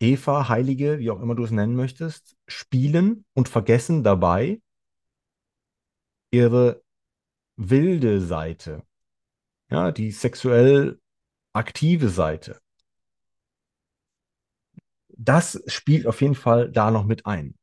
Eva, 0.00 0.48
Heilige, 0.48 0.98
wie 0.98 1.10
auch 1.10 1.20
immer 1.20 1.34
du 1.34 1.44
es 1.44 1.50
nennen 1.50 1.76
möchtest, 1.76 2.36
spielen 2.46 3.24
und 3.34 3.48
vergessen 3.48 4.02
dabei 4.02 4.60
ihre 6.30 6.82
wilde 7.56 8.20
Seite, 8.20 8.82
ja, 9.70 9.92
die 9.92 10.10
sexuell 10.10 11.00
aktive 11.52 12.08
Seite. 12.08 12.60
Das 15.08 15.62
spielt 15.66 16.06
auf 16.06 16.22
jeden 16.22 16.34
Fall 16.34 16.70
da 16.70 16.90
noch 16.90 17.04
mit 17.04 17.26
ein. 17.26 17.54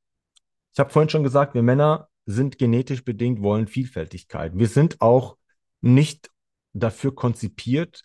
Ich 0.73 0.79
habe 0.79 0.91
vorhin 0.91 1.09
schon 1.09 1.23
gesagt, 1.23 1.55
wir 1.55 1.63
Männer 1.63 2.07
sind 2.27 2.57
genetisch 2.57 3.03
bedingt, 3.03 3.41
wollen 3.41 3.67
Vielfältigkeit. 3.67 4.51
Wir 4.55 4.67
sind 4.67 5.01
auch 5.01 5.37
nicht 5.81 6.29
dafür 6.73 7.15
konzipiert, 7.15 8.03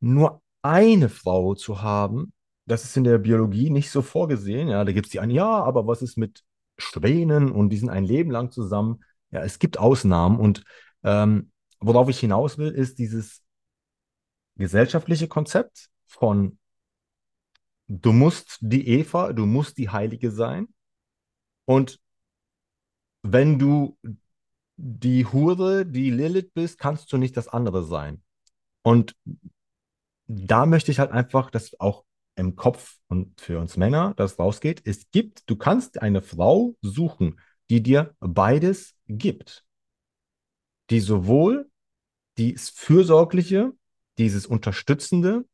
nur 0.00 0.42
eine 0.60 1.08
Frau 1.08 1.54
zu 1.54 1.80
haben. 1.80 2.32
Das 2.66 2.84
ist 2.84 2.96
in 2.96 3.04
der 3.04 3.18
Biologie 3.18 3.70
nicht 3.70 3.90
so 3.90 4.02
vorgesehen. 4.02 4.68
Ja, 4.68 4.84
da 4.84 4.92
gibt 4.92 5.06
es 5.06 5.12
die 5.12 5.20
einen, 5.20 5.30
ja, 5.30 5.62
aber 5.62 5.86
was 5.86 6.02
ist 6.02 6.18
mit 6.18 6.42
Schwänen 6.78 7.52
und 7.52 7.70
die 7.70 7.76
sind 7.76 7.90
ein 7.90 8.04
Leben 8.04 8.32
lang 8.32 8.50
zusammen? 8.50 9.04
Ja, 9.30 9.42
es 9.42 9.60
gibt 9.60 9.78
Ausnahmen 9.78 10.38
und 10.40 10.64
ähm, 11.04 11.52
worauf 11.78 12.08
ich 12.08 12.18
hinaus 12.18 12.58
will, 12.58 12.72
ist 12.72 12.98
dieses 12.98 13.42
gesellschaftliche 14.56 15.28
Konzept 15.28 15.90
von 16.06 16.58
du 17.86 18.12
musst 18.12 18.58
die 18.60 18.88
Eva, 18.88 19.32
du 19.32 19.46
musst 19.46 19.78
die 19.78 19.90
Heilige 19.90 20.32
sein 20.32 20.68
und 21.66 22.00
wenn 23.22 23.58
du 23.58 23.98
die 24.76 25.26
Hure, 25.26 25.84
die 25.84 26.10
Lilith 26.10 26.54
bist, 26.54 26.78
kannst 26.78 27.12
du 27.12 27.18
nicht 27.18 27.36
das 27.36 27.48
andere 27.48 27.84
sein. 27.84 28.22
Und 28.82 29.14
da 30.26 30.64
möchte 30.64 30.90
ich 30.90 30.98
halt 30.98 31.10
einfach, 31.10 31.50
dass 31.50 31.78
auch 31.80 32.04
im 32.36 32.56
Kopf 32.56 32.96
und 33.08 33.40
für 33.40 33.58
uns 33.58 33.76
Männer 33.76 34.14
das 34.16 34.38
rausgeht. 34.38 34.82
Es 34.84 35.10
gibt, 35.10 35.48
du 35.50 35.56
kannst 35.56 36.00
eine 36.00 36.22
Frau 36.22 36.76
suchen, 36.80 37.38
die 37.68 37.82
dir 37.82 38.14
beides 38.20 38.94
gibt. 39.06 39.64
Die 40.88 41.00
sowohl 41.00 41.70
dieses 42.38 42.70
Fürsorgliche, 42.70 43.72
dieses 44.18 44.46
Unterstützende 44.46 45.44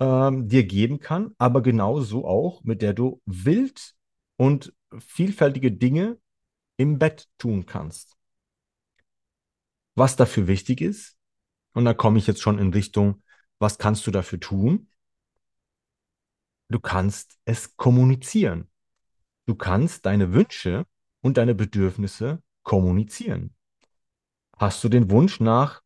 ähm, 0.00 0.48
dir 0.48 0.64
geben 0.64 1.00
kann, 1.00 1.34
aber 1.38 1.62
genauso 1.62 2.26
auch, 2.26 2.62
mit 2.62 2.82
der 2.82 2.92
du 2.92 3.20
wild 3.24 3.94
und 4.36 4.74
vielfältige 4.98 5.72
Dinge 5.72 6.18
im 6.80 6.98
Bett 6.98 7.28
tun 7.36 7.66
kannst. 7.66 8.16
Was 9.94 10.16
dafür 10.16 10.46
wichtig 10.46 10.80
ist, 10.80 11.18
und 11.74 11.84
da 11.84 11.92
komme 11.92 12.16
ich 12.18 12.26
jetzt 12.26 12.40
schon 12.40 12.58
in 12.58 12.72
Richtung, 12.72 13.22
was 13.58 13.76
kannst 13.76 14.06
du 14.06 14.10
dafür 14.10 14.40
tun? 14.40 14.88
Du 16.70 16.80
kannst 16.80 17.38
es 17.44 17.76
kommunizieren. 17.76 18.70
Du 19.44 19.56
kannst 19.56 20.06
deine 20.06 20.32
Wünsche 20.32 20.86
und 21.20 21.36
deine 21.36 21.54
Bedürfnisse 21.54 22.42
kommunizieren. 22.62 23.54
Hast 24.56 24.82
du 24.82 24.88
den 24.88 25.10
Wunsch 25.10 25.38
nach 25.38 25.82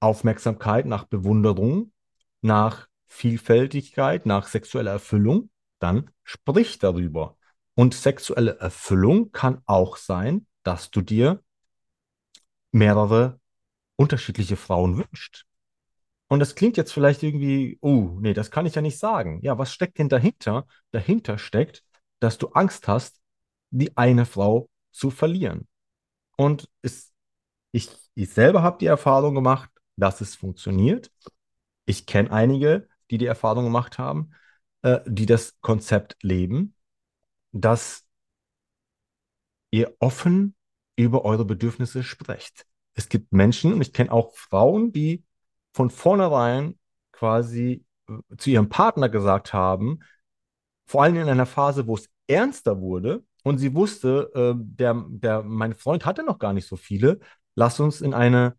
Aufmerksamkeit, 0.00 0.86
nach 0.86 1.04
Bewunderung, 1.04 1.92
nach 2.40 2.88
Vielfältigkeit, 3.04 4.24
nach 4.24 4.46
sexueller 4.46 4.92
Erfüllung, 4.92 5.50
dann 5.80 6.10
sprich 6.22 6.78
darüber. 6.78 7.36
Und 7.74 7.94
sexuelle 7.94 8.58
Erfüllung 8.58 9.32
kann 9.32 9.60
auch 9.66 9.96
sein, 9.96 10.46
dass 10.62 10.90
du 10.90 11.00
dir 11.00 11.42
mehrere 12.72 13.40
unterschiedliche 13.96 14.56
Frauen 14.56 14.96
wünscht. 14.96 15.46
Und 16.28 16.40
das 16.40 16.54
klingt 16.54 16.76
jetzt 16.76 16.92
vielleicht 16.92 17.22
irgendwie, 17.22 17.78
oh, 17.80 18.16
nee, 18.20 18.32
das 18.32 18.50
kann 18.50 18.66
ich 18.66 18.74
ja 18.74 18.82
nicht 18.82 18.98
sagen. 18.98 19.40
Ja, 19.42 19.58
was 19.58 19.72
steckt 19.72 19.98
denn 19.98 20.08
dahinter? 20.08 20.66
Dahinter 20.90 21.38
steckt, 21.38 21.84
dass 22.18 22.38
du 22.38 22.48
Angst 22.48 22.88
hast, 22.88 23.20
die 23.70 23.96
eine 23.96 24.24
Frau 24.26 24.68
zu 24.90 25.10
verlieren. 25.10 25.68
Und 26.36 26.68
es, 26.82 27.12
ich, 27.72 27.88
ich 28.14 28.30
selber 28.30 28.62
habe 28.62 28.78
die 28.78 28.86
Erfahrung 28.86 29.34
gemacht, 29.34 29.70
dass 29.96 30.20
es 30.20 30.34
funktioniert. 30.34 31.10
Ich 31.86 32.06
kenne 32.06 32.32
einige, 32.32 32.88
die 33.10 33.18
die 33.18 33.26
Erfahrung 33.26 33.64
gemacht 33.64 33.98
haben, 33.98 34.30
äh, 34.82 35.00
die 35.06 35.26
das 35.26 35.60
Konzept 35.60 36.16
leben 36.22 36.73
dass 37.54 38.04
ihr 39.70 39.94
offen 40.00 40.54
über 40.96 41.24
eure 41.24 41.44
Bedürfnisse 41.44 42.02
sprecht. 42.02 42.66
Es 42.94 43.08
gibt 43.08 43.32
Menschen, 43.32 43.72
und 43.72 43.80
ich 43.80 43.92
kenne 43.92 44.12
auch 44.12 44.34
Frauen, 44.34 44.92
die 44.92 45.24
von 45.72 45.90
vornherein 45.90 46.78
quasi 47.12 47.84
äh, 48.08 48.36
zu 48.36 48.50
ihrem 48.50 48.68
Partner 48.68 49.08
gesagt 49.08 49.52
haben, 49.52 50.00
vor 50.86 51.02
allem 51.02 51.16
in 51.16 51.28
einer 51.28 51.46
Phase, 51.46 51.86
wo 51.86 51.94
es 51.94 52.08
ernster 52.26 52.80
wurde 52.80 53.24
und 53.42 53.58
sie 53.58 53.74
wusste, 53.74 54.30
äh, 54.34 54.54
der, 54.56 55.04
der, 55.08 55.42
mein 55.42 55.74
Freund 55.74 56.04
hatte 56.04 56.24
noch 56.24 56.38
gar 56.38 56.52
nicht 56.52 56.66
so 56.66 56.76
viele, 56.76 57.20
lass 57.54 57.80
uns 57.80 58.00
in 58.00 58.14
eine 58.14 58.56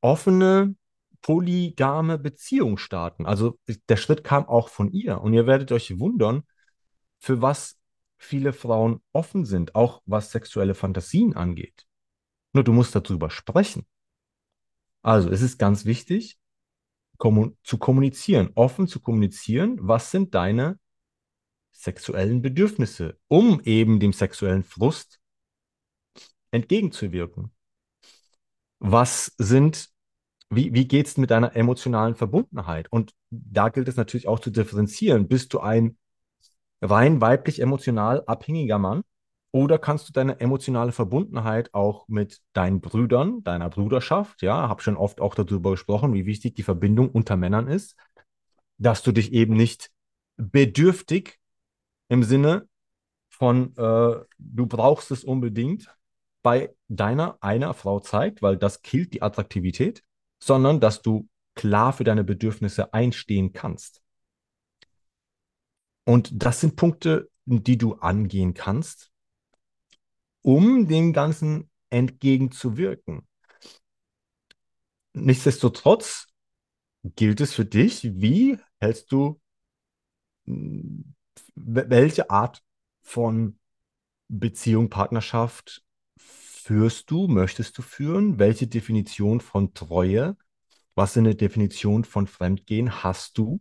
offene, 0.00 0.76
polygame 1.22 2.18
Beziehung 2.18 2.78
starten. 2.78 3.26
Also 3.26 3.58
der 3.88 3.96
Schritt 3.96 4.22
kam 4.22 4.48
auch 4.48 4.68
von 4.68 4.92
ihr 4.92 5.20
und 5.20 5.32
ihr 5.34 5.46
werdet 5.46 5.72
euch 5.72 5.98
wundern, 5.98 6.44
für 7.18 7.42
was 7.42 7.76
viele 8.26 8.52
Frauen 8.52 9.00
offen 9.12 9.44
sind, 9.44 9.74
auch 9.74 10.02
was 10.04 10.32
sexuelle 10.32 10.74
Fantasien 10.74 11.34
angeht. 11.34 11.86
Nur 12.52 12.64
du 12.64 12.72
musst 12.72 12.94
darüber 12.94 13.30
sprechen. 13.30 13.86
Also 15.02 15.30
es 15.30 15.40
ist 15.40 15.58
ganz 15.58 15.84
wichtig, 15.84 16.38
kommun 17.18 17.56
zu 17.62 17.78
kommunizieren, 17.78 18.50
offen 18.54 18.88
zu 18.88 19.00
kommunizieren, 19.00 19.78
was 19.80 20.10
sind 20.10 20.34
deine 20.34 20.78
sexuellen 21.70 22.42
Bedürfnisse, 22.42 23.18
um 23.28 23.60
eben 23.62 24.00
dem 24.00 24.12
sexuellen 24.12 24.64
Frust 24.64 25.20
entgegenzuwirken. 26.50 27.52
Was 28.78 29.32
sind, 29.38 29.90
wie, 30.50 30.74
wie 30.74 30.88
geht 30.88 31.06
es 31.06 31.16
mit 31.16 31.30
deiner 31.30 31.54
emotionalen 31.54 32.14
Verbundenheit? 32.14 32.90
Und 32.90 33.14
da 33.30 33.68
gilt 33.68 33.88
es 33.88 33.96
natürlich 33.96 34.26
auch 34.26 34.40
zu 34.40 34.50
differenzieren. 34.50 35.28
Bist 35.28 35.52
du 35.52 35.60
ein 35.60 35.96
rein 36.80 37.20
weiblich 37.20 37.60
emotional 37.60 38.22
abhängiger 38.26 38.78
Mann? 38.78 39.02
Oder 39.52 39.78
kannst 39.78 40.08
du 40.08 40.12
deine 40.12 40.40
emotionale 40.40 40.92
Verbundenheit 40.92 41.72
auch 41.72 42.08
mit 42.08 42.42
deinen 42.52 42.80
Brüdern, 42.80 43.42
deiner 43.42 43.70
Bruderschaft, 43.70 44.42
ja, 44.42 44.68
habe 44.68 44.82
schon 44.82 44.96
oft 44.96 45.20
auch 45.20 45.34
darüber 45.34 45.70
gesprochen, 45.70 46.12
wie 46.12 46.26
wichtig 46.26 46.54
die 46.54 46.62
Verbindung 46.62 47.10
unter 47.10 47.36
Männern 47.36 47.66
ist, 47.66 47.96
dass 48.76 49.02
du 49.02 49.12
dich 49.12 49.32
eben 49.32 49.54
nicht 49.54 49.90
bedürftig 50.36 51.38
im 52.08 52.22
Sinne 52.22 52.68
von 53.30 53.74
äh, 53.76 54.16
du 54.38 54.66
brauchst 54.66 55.10
es 55.10 55.24
unbedingt 55.24 55.94
bei 56.42 56.74
deiner 56.88 57.38
einer 57.40 57.74
Frau 57.74 58.00
zeigt, 58.00 58.42
weil 58.42 58.56
das 58.56 58.82
killt 58.82 59.14
die 59.14 59.22
Attraktivität, 59.22 60.02
sondern 60.38 60.80
dass 60.80 61.02
du 61.02 61.28
klar 61.54 61.92
für 61.92 62.04
deine 62.04 62.24
Bedürfnisse 62.24 62.92
einstehen 62.94 63.52
kannst. 63.52 64.02
Und 66.06 66.30
das 66.32 66.60
sind 66.60 66.76
Punkte, 66.76 67.28
die 67.46 67.76
du 67.76 67.94
angehen 67.94 68.54
kannst, 68.54 69.10
um 70.42 70.86
dem 70.86 71.12
Ganzen 71.12 71.68
entgegenzuwirken. 71.90 73.26
Nichtsdestotrotz 75.14 76.28
gilt 77.02 77.40
es 77.40 77.54
für 77.54 77.64
dich, 77.64 78.04
wie 78.04 78.56
hältst 78.78 79.10
du, 79.10 79.40
welche 81.56 82.30
Art 82.30 82.62
von 83.02 83.58
Beziehung, 84.28 84.90
Partnerschaft 84.90 85.84
führst 86.18 87.10
du, 87.10 87.26
möchtest 87.26 87.76
du 87.78 87.82
führen? 87.82 88.38
Welche 88.38 88.68
Definition 88.68 89.40
von 89.40 89.74
Treue, 89.74 90.36
was 90.94 91.14
für 91.14 91.20
eine 91.20 91.34
Definition 91.34 92.04
von 92.04 92.28
Fremdgehen 92.28 93.02
hast 93.02 93.38
du? 93.38 93.60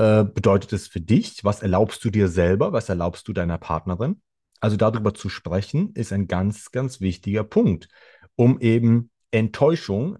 Äh, 0.00 0.24
bedeutet 0.24 0.72
es 0.72 0.88
für 0.88 1.02
dich? 1.02 1.44
Was 1.44 1.60
erlaubst 1.60 2.02
du 2.06 2.10
dir 2.10 2.28
selber? 2.28 2.72
Was 2.72 2.88
erlaubst 2.88 3.28
du 3.28 3.34
deiner 3.34 3.58
Partnerin? 3.58 4.22
Also 4.58 4.78
darüber 4.78 5.12
zu 5.12 5.28
sprechen, 5.28 5.92
ist 5.92 6.10
ein 6.10 6.26
ganz, 6.26 6.70
ganz 6.70 7.02
wichtiger 7.02 7.44
Punkt, 7.44 7.88
um 8.34 8.58
eben 8.60 9.10
Enttäuschung 9.30 10.16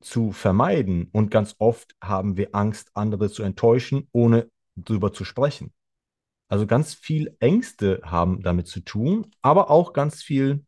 zu 0.00 0.32
vermeiden. 0.32 1.08
Und 1.12 1.30
ganz 1.30 1.54
oft 1.58 1.94
haben 2.02 2.36
wir 2.36 2.48
Angst, 2.56 2.90
andere 2.94 3.30
zu 3.30 3.44
enttäuschen, 3.44 4.08
ohne 4.10 4.50
darüber 4.74 5.12
zu 5.12 5.24
sprechen. 5.24 5.72
Also 6.48 6.66
ganz 6.66 6.92
viel 6.92 7.36
Ängste 7.38 8.00
haben 8.02 8.42
damit 8.42 8.66
zu 8.66 8.80
tun, 8.80 9.30
aber 9.40 9.70
auch 9.70 9.92
ganz 9.92 10.20
viel 10.20 10.64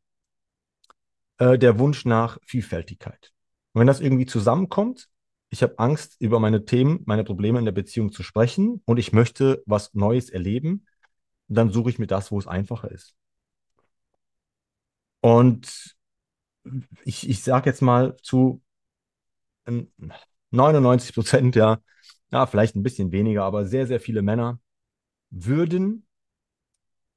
äh, 1.39 1.59
der 1.59 1.81
Wunsch 1.81 2.05
nach 2.05 2.39
Vielfältigkeit. 2.47 3.33
Und 3.73 3.81
wenn 3.81 3.89
das 3.89 4.01
irgendwie 4.01 4.27
zusammenkommt, 4.27 5.09
ich 5.53 5.63
habe 5.63 5.79
Angst, 5.79 6.17
über 6.19 6.41
meine 6.41 6.65
Themen, 6.65 7.03
meine 7.05 7.25
Probleme 7.25 7.59
in 7.59 7.67
der 7.67 7.73
Beziehung 7.73 8.11
zu 8.11 8.23
sprechen 8.23 8.81
und 8.87 8.97
ich 8.97 9.13
möchte 9.13 9.63
was 9.67 9.93
Neues 9.93 10.31
erleben, 10.31 10.87
dann 11.47 11.71
suche 11.71 11.91
ich 11.91 11.99
mir 11.99 12.07
das, 12.07 12.33
wo 12.33 12.39
es 12.39 12.47
einfacher 12.47 12.91
ist. 12.91 13.15
Und 15.21 15.95
ich, 17.05 17.29
ich 17.29 17.43
sage 17.43 17.69
jetzt 17.69 17.83
mal 17.83 18.17
zu 18.23 18.63
99 20.51 21.15
Prozent, 21.15 21.55
ja, 21.55 21.83
ja, 22.31 22.47
vielleicht 22.47 22.75
ein 22.75 22.83
bisschen 22.83 23.13
weniger, 23.13 23.45
aber 23.45 23.67
sehr, 23.67 23.87
sehr 23.87 24.01
viele 24.01 24.23
Männer 24.23 24.59
würden 25.29 26.07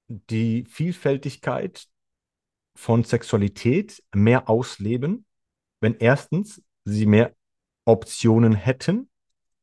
die 0.09 0.65
Vielfältigkeit 0.65 1.87
von 2.75 3.05
Sexualität 3.05 4.03
mehr 4.13 4.49
ausleben, 4.49 5.25
wenn 5.79 5.95
erstens 5.95 6.61
sie 6.83 7.05
mehr 7.05 7.33
Optionen 7.85 8.53
hätten 8.53 9.09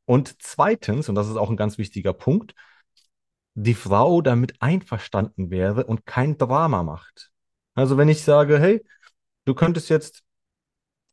und 0.04 0.42
zweitens, 0.42 1.08
und 1.08 1.14
das 1.14 1.28
ist 1.28 1.37
auch 1.37 1.50
ein 1.50 1.56
ganz 1.56 1.78
wichtiger 1.78 2.12
Punkt, 2.12 2.54
die 3.54 3.74
Frau 3.74 4.22
damit 4.22 4.61
einverstanden 4.61 5.50
wäre 5.50 5.85
und 5.85 6.06
kein 6.06 6.38
Drama 6.38 6.82
macht. 6.82 7.30
Also 7.74 7.96
wenn 7.96 8.08
ich 8.08 8.22
sage, 8.22 8.58
hey, 8.58 8.85
du 9.44 9.54
könntest 9.54 9.90
jetzt 9.90 10.22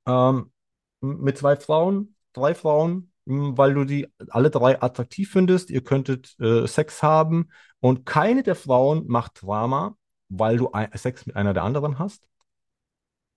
ähm, 0.05 0.51
mit 1.01 1.37
zwei 1.37 1.55
Frauen, 1.55 2.15
drei 2.33 2.55
Frauen, 2.55 3.11
weil 3.25 3.73
du 3.73 3.85
die 3.85 4.07
alle 4.29 4.49
drei 4.49 4.81
attraktiv 4.81 5.31
findest, 5.31 5.69
ihr 5.69 5.83
könntet 5.83 6.39
äh, 6.39 6.65
Sex 6.67 7.03
haben 7.03 7.49
und 7.79 8.05
keine 8.05 8.43
der 8.43 8.55
Frauen 8.55 9.05
macht 9.07 9.41
Drama, 9.41 9.95
weil 10.29 10.57
du 10.57 10.71
Sex 10.95 11.25
mit 11.25 11.35
einer 11.35 11.53
der 11.53 11.63
anderen 11.63 11.99
hast, 11.99 12.27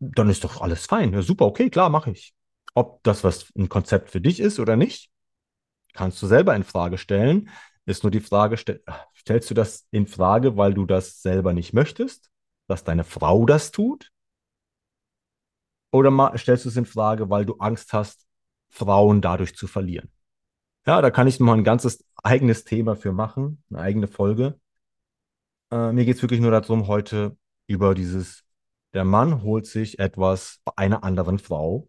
dann 0.01 0.29
ist 0.29 0.45
doch 0.45 0.61
alles 0.61 0.87
fein. 0.87 1.13
Ja, 1.13 1.23
super, 1.23 1.47
okay, 1.47 1.71
klar, 1.71 1.89
mache 1.89 2.11
ich. 2.11 2.35
Ob 2.75 3.03
das 3.03 3.25
was 3.25 3.53
ein 3.57 3.69
Konzept 3.69 4.11
für 4.11 4.21
dich 4.21 4.41
ist 4.41 4.59
oder 4.59 4.77
nicht, 4.77 5.11
kannst 5.93 6.23
du 6.23 6.27
selber 6.27 6.55
in 6.57 6.65
Frage 6.65 6.99
stellen. 6.99 7.51
Ist 7.85 8.05
nur 8.05 8.11
die 8.11 8.21
Frage, 8.21 8.57
stell, 8.57 8.83
stellst 9.17 9.51
du 9.51 9.55
das 9.55 9.87
in 9.91 10.07
Frage, 10.07 10.57
weil 10.57 10.73
du 10.73 10.87
das 10.87 11.21
selber 11.21 11.53
nicht 11.53 11.73
möchtest, 11.73 12.31
dass 12.69 12.85
deine 12.85 13.05
Frau 13.05 13.45
das 13.45 13.73
tut? 13.73 14.11
Oder 15.91 16.33
stellst 16.39 16.65
du 16.65 16.71
es 16.71 16.77
in 16.77 16.87
Frage, 16.87 17.29
weil 17.29 17.45
du 17.45 17.57
Angst 17.57 17.93
hast, 17.93 18.27
Frauen 18.71 19.21
dadurch 19.21 19.55
zu 19.57 19.67
verlieren? 19.67 20.11
Ja, 20.87 21.03
da 21.03 21.11
kann 21.11 21.27
ich 21.27 21.39
mal 21.39 21.57
ein 21.57 21.65
ganzes 21.65 22.05
eigenes 22.23 22.65
Thema 22.65 22.97
für 22.97 23.13
machen, 23.13 23.63
eine 23.71 23.81
eigene 23.81 24.09
Folge. 24.09 24.59
Äh, 25.71 25.93
mir 25.93 26.05
geht 26.05 26.17
es 26.17 26.23
wirklich 26.23 26.41
nur 26.41 26.51
darum, 26.51 26.87
heute 26.87 27.37
über 27.67 27.95
dieses, 27.95 28.45
der 28.95 29.05
Mann 29.05 29.43
holt 29.43 29.67
sich 29.67 29.99
etwas 29.99 30.61
bei 30.65 30.73
einer 30.77 31.05
anderen 31.05 31.39
Frau, 31.39 31.89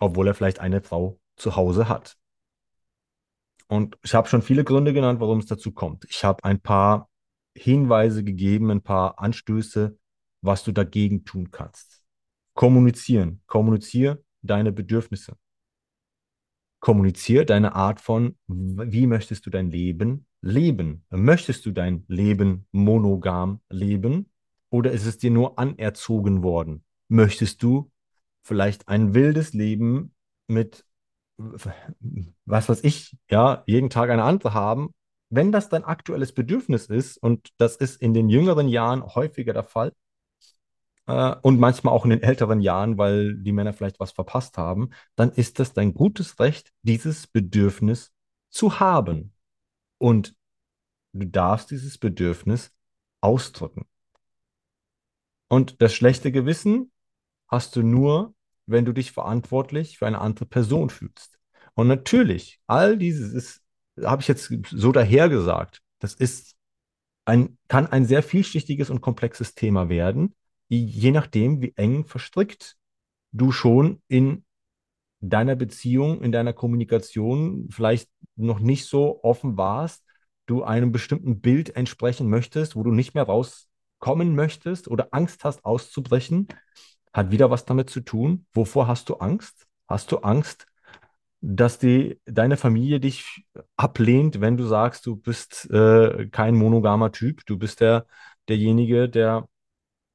obwohl 0.00 0.26
er 0.26 0.34
vielleicht 0.34 0.58
eine 0.58 0.80
Frau 0.80 1.20
zu 1.36 1.54
Hause 1.54 1.88
hat. 1.88 2.16
Und 3.68 3.96
ich 4.02 4.14
habe 4.14 4.28
schon 4.28 4.42
viele 4.42 4.64
Gründe 4.64 4.92
genannt, 4.92 5.20
warum 5.20 5.38
es 5.38 5.46
dazu 5.46 5.70
kommt. 5.70 6.04
Ich 6.08 6.24
habe 6.24 6.42
ein 6.42 6.60
paar 6.60 7.08
Hinweise 7.56 8.24
gegeben, 8.24 8.70
ein 8.70 8.82
paar 8.82 9.20
Anstöße, 9.20 9.96
was 10.42 10.64
du 10.64 10.72
dagegen 10.72 11.24
tun 11.24 11.52
kannst. 11.52 12.02
Kommunizieren. 12.54 13.42
Kommuniziere 13.46 14.24
deine 14.42 14.72
Bedürfnisse. 14.72 15.36
Kommuniziere 16.80 17.44
deine 17.44 17.74
Art 17.74 18.00
von, 18.00 18.36
wie 18.48 19.06
möchtest 19.06 19.46
du 19.46 19.50
dein 19.50 19.70
Leben 19.70 20.26
leben? 20.40 21.04
Möchtest 21.10 21.66
du 21.66 21.72
dein 21.72 22.04
Leben 22.08 22.66
monogam 22.72 23.60
leben 23.68 24.30
oder 24.70 24.90
ist 24.90 25.06
es 25.06 25.18
dir 25.18 25.30
nur 25.30 25.58
anerzogen 25.58 26.42
worden? 26.42 26.84
Möchtest 27.08 27.62
du 27.62 27.90
vielleicht 28.42 28.88
ein 28.88 29.14
wildes 29.14 29.52
Leben 29.52 30.14
mit, 30.46 30.84
was 31.36 32.68
weiß 32.68 32.84
ich, 32.84 33.16
ja, 33.30 33.62
jeden 33.66 33.90
Tag 33.90 34.10
eine 34.10 34.24
andere 34.24 34.54
haben? 34.54 34.90
Wenn 35.30 35.52
das 35.52 35.68
dein 35.68 35.84
aktuelles 35.84 36.32
Bedürfnis 36.32 36.86
ist, 36.86 37.16
und 37.18 37.50
das 37.58 37.76
ist 37.76 38.00
in 38.02 38.14
den 38.14 38.28
jüngeren 38.28 38.68
Jahren 38.68 39.04
häufiger 39.04 39.52
der 39.52 39.64
Fall, 39.64 39.92
äh, 41.06 41.34
und 41.42 41.58
manchmal 41.58 41.94
auch 41.94 42.04
in 42.04 42.10
den 42.10 42.22
älteren 42.22 42.60
Jahren, 42.60 42.98
weil 42.98 43.36
die 43.36 43.52
Männer 43.52 43.72
vielleicht 43.72 44.00
was 44.00 44.12
verpasst 44.12 44.58
haben, 44.58 44.90
dann 45.16 45.30
ist 45.32 45.58
das 45.58 45.72
dein 45.72 45.94
gutes 45.94 46.38
Recht, 46.38 46.72
dieses 46.82 47.26
Bedürfnis 47.26 48.12
zu 48.50 48.80
haben. 48.80 49.32
Und 49.98 50.34
du 51.12 51.26
darfst 51.26 51.70
dieses 51.70 51.98
Bedürfnis 51.98 52.72
ausdrücken. 53.20 53.86
Und 55.48 55.82
das 55.82 55.92
schlechte 55.94 56.30
Gewissen 56.30 56.92
hast 57.50 57.76
du 57.76 57.82
nur, 57.82 58.34
wenn 58.66 58.84
du 58.84 58.92
dich 58.92 59.12
verantwortlich 59.12 59.98
für 59.98 60.06
eine 60.06 60.20
andere 60.20 60.46
Person 60.46 60.90
fühlst. 60.90 61.38
Und 61.74 61.88
natürlich, 61.88 62.60
all 62.66 62.96
dieses 62.96 63.32
ist, 63.32 63.62
habe 64.02 64.22
ich 64.22 64.28
jetzt 64.28 64.52
so 64.68 64.92
dahergesagt, 64.92 65.82
das 65.98 66.14
ist 66.14 66.54
ein, 67.24 67.58
kann 67.68 67.86
ein 67.86 68.06
sehr 68.06 68.22
vielschichtiges 68.22 68.90
und 68.90 69.00
komplexes 69.00 69.54
Thema 69.54 69.88
werden, 69.88 70.34
je 70.68 71.10
nachdem, 71.10 71.60
wie 71.60 71.72
eng 71.76 72.04
verstrickt 72.04 72.76
du 73.32 73.52
schon 73.52 74.02
in 74.08 74.44
deiner 75.20 75.56
Beziehung, 75.56 76.22
in 76.22 76.32
deiner 76.32 76.52
Kommunikation 76.52 77.68
vielleicht 77.70 78.08
noch 78.36 78.60
nicht 78.60 78.86
so 78.86 79.22
offen 79.22 79.56
warst, 79.56 80.04
du 80.46 80.62
einem 80.62 80.92
bestimmten 80.92 81.40
Bild 81.40 81.76
entsprechen 81.76 82.28
möchtest, 82.28 82.74
wo 82.74 82.82
du 82.82 82.90
nicht 82.90 83.14
mehr 83.14 83.24
rauskommen 83.24 84.34
möchtest 84.34 84.88
oder 84.88 85.08
Angst 85.12 85.44
hast 85.44 85.64
auszubrechen, 85.64 86.48
hat 87.12 87.30
wieder 87.30 87.50
was 87.50 87.64
damit 87.64 87.90
zu 87.90 88.00
tun. 88.00 88.46
Wovor 88.52 88.86
hast 88.86 89.08
du 89.08 89.16
Angst? 89.16 89.66
Hast 89.88 90.12
du 90.12 90.18
Angst, 90.18 90.66
dass 91.40 91.78
die, 91.78 92.20
deine 92.26 92.56
Familie 92.56 93.00
dich 93.00 93.44
ablehnt, 93.76 94.40
wenn 94.40 94.56
du 94.56 94.66
sagst, 94.66 95.06
du 95.06 95.16
bist 95.16 95.70
äh, 95.70 96.28
kein 96.28 96.54
monogamer 96.54 97.12
Typ, 97.12 97.44
du 97.46 97.58
bist 97.58 97.80
der, 97.80 98.06
derjenige, 98.48 99.08
der 99.08 99.48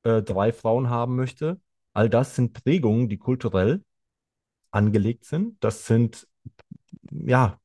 äh, 0.04 0.22
drei 0.22 0.54
Frauen 0.54 0.90
haben 0.90 1.16
möchte. 1.16 1.60
All 1.94 2.10
das 2.10 2.36
sind 2.36 2.54
Prägungen, 2.54 3.10
die 3.10 3.18
kulturell 3.18 3.84
angelegt 4.72 5.26
sind. 5.26 5.58
Das 5.64 5.88
sind 5.88 6.28
ja 7.12 7.60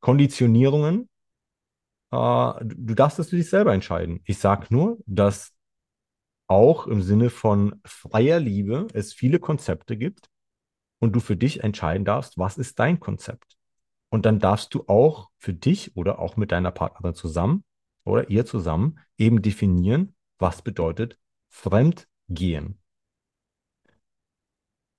Konditionierungen. 0.00 1.08
Äh, 2.10 2.16
du 2.64 2.94
darfst 2.94 3.18
es 3.18 3.30
für 3.30 3.36
dich 3.36 3.48
selber 3.48 3.72
entscheiden. 3.72 4.20
Ich 4.24 4.38
sage 4.38 4.66
nur, 4.70 4.98
dass 5.06 5.52
auch 6.54 6.86
im 6.86 7.02
Sinne 7.02 7.30
von 7.30 7.80
freier 7.84 8.38
Liebe 8.38 8.86
es 8.94 9.12
viele 9.12 9.40
Konzepte 9.40 9.96
gibt 9.96 10.30
und 11.00 11.12
du 11.12 11.18
für 11.18 11.36
dich 11.36 11.64
entscheiden 11.64 12.04
darfst, 12.04 12.38
was 12.38 12.58
ist 12.58 12.78
dein 12.78 13.00
Konzept. 13.00 13.58
Und 14.08 14.24
dann 14.24 14.38
darfst 14.38 14.72
du 14.72 14.84
auch 14.86 15.30
für 15.36 15.52
dich 15.52 15.96
oder 15.96 16.20
auch 16.20 16.36
mit 16.36 16.52
deiner 16.52 16.70
Partnerin 16.70 17.16
zusammen 17.16 17.64
oder 18.04 18.30
ihr 18.30 18.46
zusammen 18.46 19.00
eben 19.18 19.42
definieren, 19.42 20.14
was 20.38 20.62
bedeutet 20.62 21.18
Fremdgehen. 21.48 22.80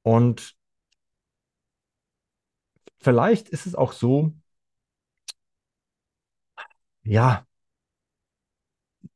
Und 0.04 0.58
vielleicht 3.00 3.48
ist 3.48 3.66
es 3.66 3.76
auch 3.76 3.94
so, 3.94 4.34
ja, 7.04 7.48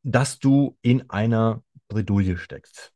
dass 0.04 0.40
du 0.40 0.78
in 0.82 1.10
einer 1.10 1.64
Bredouille 1.90 2.38
steckst. 2.38 2.94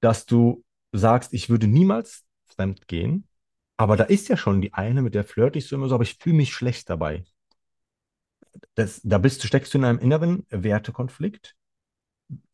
Dass 0.00 0.26
du 0.26 0.64
sagst, 0.92 1.34
ich 1.34 1.50
würde 1.50 1.66
niemals 1.66 2.24
fremd 2.46 2.86
gehen, 2.86 3.26
aber 3.76 3.96
da 3.96 4.04
ist 4.04 4.28
ja 4.28 4.36
schon 4.36 4.60
die 4.60 4.74
eine, 4.74 5.02
mit 5.02 5.14
der 5.16 5.24
flirte 5.24 5.58
ich 5.58 5.66
so 5.66 5.74
immer 5.74 5.88
so, 5.88 5.96
aber 5.96 6.04
ich 6.04 6.14
fühle 6.18 6.36
mich 6.36 6.52
schlecht 6.52 6.88
dabei. 6.88 7.24
Das, 8.76 9.00
da 9.02 9.18
bist 9.18 9.42
du, 9.42 9.48
steckst 9.48 9.74
du 9.74 9.78
in 9.78 9.84
einem 9.84 9.98
inneren 9.98 10.46
Wertekonflikt 10.50 11.56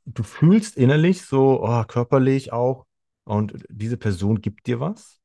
du 0.05 0.23
fühlst 0.23 0.77
innerlich 0.77 1.23
so, 1.23 1.63
oh, 1.63 1.85
körperlich 1.85 2.53
auch, 2.53 2.87
und 3.25 3.65
diese 3.69 3.97
Person 3.97 4.41
gibt 4.41 4.67
dir 4.67 4.81
was 4.81 5.21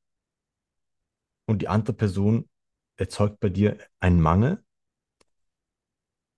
und 1.46 1.62
die 1.62 1.68
andere 1.68 1.92
Person 1.92 2.48
erzeugt 2.96 3.40
bei 3.40 3.50
dir 3.50 3.78
einen 3.98 4.20
Mangel 4.20 4.64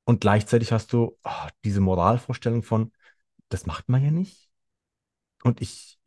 und 0.05 0.21
gleichzeitig 0.21 0.73
hast 0.73 0.93
du 0.93 1.19
oh, 1.25 1.49
diese 1.65 1.81
Moralvorstellung 1.81 2.63
von, 2.63 2.93
das 3.53 3.67
macht 3.67 3.89
man 3.89 4.03
ja 4.03 4.11
nicht. 4.11 4.51
Und 5.43 5.61
ich, 5.61 5.99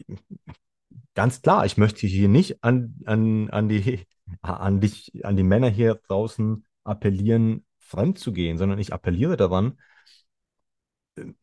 ganz 1.14 1.42
klar, 1.42 1.66
ich 1.66 1.78
möchte 1.78 2.08
hier 2.08 2.30
nicht 2.30 2.64
an, 2.64 2.96
an, 3.06 3.50
an 3.50 3.70
die, 3.70 4.06
an 4.42 4.82
dich, 4.82 5.12
an 5.24 5.36
die 5.36 5.44
Männer 5.44 5.70
hier 5.70 5.96
draußen 5.96 6.66
appellieren, 6.84 7.66
fremd 7.78 8.18
zu 8.20 8.34
gehen, 8.34 8.58
sondern 8.58 8.80
ich 8.80 8.94
appelliere 8.94 9.38
daran, 9.38 9.78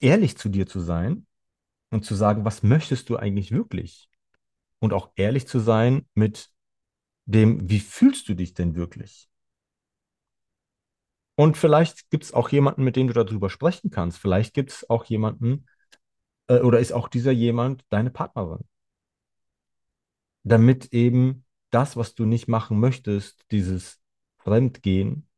ehrlich 0.01 0.37
zu 0.37 0.49
dir 0.49 0.67
zu 0.67 0.81
sein 0.81 1.27
und 1.91 2.05
zu 2.05 2.15
sagen, 2.15 2.45
was 2.45 2.63
möchtest 2.63 3.09
du 3.09 3.17
eigentlich 3.17 3.53
wirklich? 3.53 4.09
Und 4.81 4.93
auch 4.93 5.13
ehrlich 5.17 5.47
zu 5.47 5.61
sein 5.61 6.07
mit 6.15 6.51
dem, 7.27 7.69
wie 7.69 7.81
fühlst 7.81 8.29
du 8.29 8.35
dich 8.35 8.55
denn 8.55 8.75
wirklich? 8.75 9.29
Und 11.35 11.57
vielleicht 11.57 12.11
gibt 12.11 12.25
es 12.25 12.35
auch 12.35 12.51
jemanden, 12.51 12.85
mit 12.85 12.97
dem 12.97 13.07
du 13.07 13.15
darüber 13.15 13.49
sprechen 13.49 13.91
kannst. 13.91 14.19
Vielleicht 14.19 14.55
gibt 14.55 14.71
es 14.71 14.91
auch 14.91 15.05
jemanden, 15.05 15.67
äh, 16.49 16.61
oder 16.61 16.81
ist 16.81 16.93
auch 16.93 17.09
dieser 17.09 17.33
jemand 17.33 17.85
deine 17.91 18.11
Partnerin? 18.11 18.65
Damit 20.45 20.93
eben 20.93 21.45
das, 21.71 21.97
was 21.97 22.15
du 22.15 22.25
nicht 22.25 22.49
machen 22.49 22.79
möchtest, 22.81 23.45
dieses 23.51 24.01
Fremdgehen, 24.39 25.29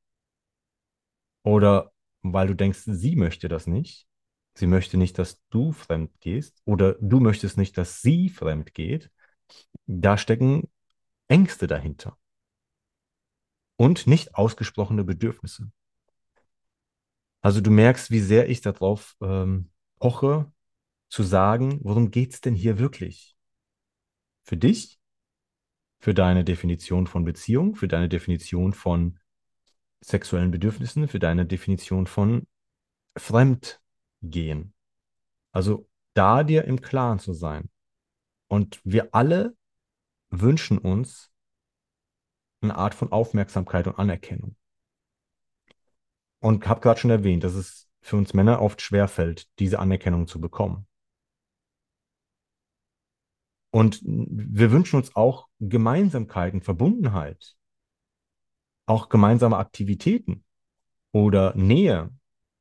oder 1.42 1.92
weil 2.22 2.48
du 2.48 2.54
denkst, 2.54 2.80
sie 2.86 3.16
möchte 3.16 3.48
das 3.48 3.66
nicht, 3.66 4.08
sie 4.54 4.66
möchte 4.66 4.96
nicht, 4.96 5.18
dass 5.18 5.42
du 5.50 5.72
fremd 5.72 6.18
gehst, 6.20 6.62
oder 6.64 6.94
du 7.00 7.20
möchtest 7.20 7.58
nicht, 7.58 7.76
dass 7.76 8.00
sie 8.00 8.30
fremd 8.30 8.74
geht, 8.74 9.10
da 9.86 10.16
stecken 10.16 10.70
Ängste 11.28 11.66
dahinter 11.66 12.16
und 13.76 14.06
nicht 14.06 14.34
ausgesprochene 14.34 15.04
Bedürfnisse. 15.04 15.70
Also 17.42 17.60
du 17.60 17.70
merkst, 17.70 18.10
wie 18.10 18.20
sehr 18.20 18.48
ich 18.48 18.62
darauf 18.62 19.16
ähm, 19.20 19.70
poche, 19.98 20.50
zu 21.14 21.22
sagen, 21.22 21.78
worum 21.84 22.10
geht 22.10 22.32
es 22.32 22.40
denn 22.40 22.56
hier 22.56 22.80
wirklich? 22.80 23.36
Für 24.42 24.56
dich, 24.56 24.98
für 26.00 26.12
deine 26.12 26.42
Definition 26.42 27.06
von 27.06 27.24
Beziehung, 27.24 27.76
für 27.76 27.86
deine 27.86 28.08
Definition 28.08 28.72
von 28.72 29.20
sexuellen 30.00 30.50
Bedürfnissen, 30.50 31.06
für 31.06 31.20
deine 31.20 31.46
Definition 31.46 32.08
von 32.08 32.48
Fremdgehen. 33.16 34.74
Also 35.52 35.88
da 36.14 36.42
dir 36.42 36.64
im 36.64 36.80
Klaren 36.80 37.20
zu 37.20 37.32
sein. 37.32 37.70
Und 38.48 38.80
wir 38.82 39.14
alle 39.14 39.56
wünschen 40.30 40.78
uns 40.78 41.30
eine 42.60 42.74
Art 42.74 42.96
von 42.96 43.12
Aufmerksamkeit 43.12 43.86
und 43.86 44.00
Anerkennung. 44.00 44.56
Und 46.40 46.66
habe 46.66 46.80
gerade 46.80 46.98
schon 46.98 47.12
erwähnt, 47.12 47.44
dass 47.44 47.54
es 47.54 47.88
für 48.00 48.16
uns 48.16 48.34
Männer 48.34 48.60
oft 48.60 48.82
schwerfällt, 48.82 49.48
diese 49.60 49.78
Anerkennung 49.78 50.26
zu 50.26 50.40
bekommen. 50.40 50.88
Und 53.74 54.02
wir 54.04 54.70
wünschen 54.70 54.94
uns 54.98 55.16
auch 55.16 55.48
Gemeinsamkeiten, 55.58 56.62
Verbundenheit, 56.62 57.56
auch 58.86 59.08
gemeinsame 59.08 59.56
Aktivitäten 59.56 60.44
oder 61.10 61.56
Nähe. 61.56 62.10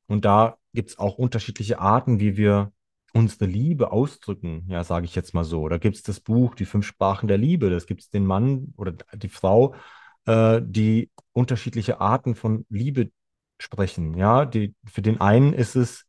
Und 0.08 0.24
da 0.24 0.58
gibt 0.72 0.90
es 0.90 0.98
auch 0.98 1.16
unterschiedliche 1.16 1.78
Arten, 1.78 2.18
wie 2.18 2.36
wir 2.36 2.72
unsere 3.12 3.46
Liebe 3.46 3.92
ausdrücken, 3.92 4.64
ja, 4.66 4.82
sage 4.82 5.04
ich 5.04 5.14
jetzt 5.14 5.34
mal 5.34 5.44
so. 5.44 5.68
Da 5.68 5.78
gibt 5.78 5.94
es 5.94 6.02
das 6.02 6.18
Buch 6.18 6.56
Die 6.56 6.64
fünf 6.64 6.84
Sprachen 6.84 7.28
der 7.28 7.38
Liebe. 7.38 7.70
Das 7.70 7.86
gibt 7.86 8.00
es 8.00 8.10
den 8.10 8.26
Mann 8.26 8.74
oder 8.76 8.94
die 9.14 9.28
Frau, 9.28 9.76
äh, 10.24 10.60
die 10.64 11.12
unterschiedliche 11.30 12.00
Arten 12.00 12.34
von 12.34 12.66
Liebe 12.70 13.12
sprechen. 13.60 14.18
Ja, 14.18 14.46
die, 14.46 14.74
für 14.84 15.00
den 15.00 15.20
einen 15.20 15.52
ist 15.52 15.76
es 15.76 16.06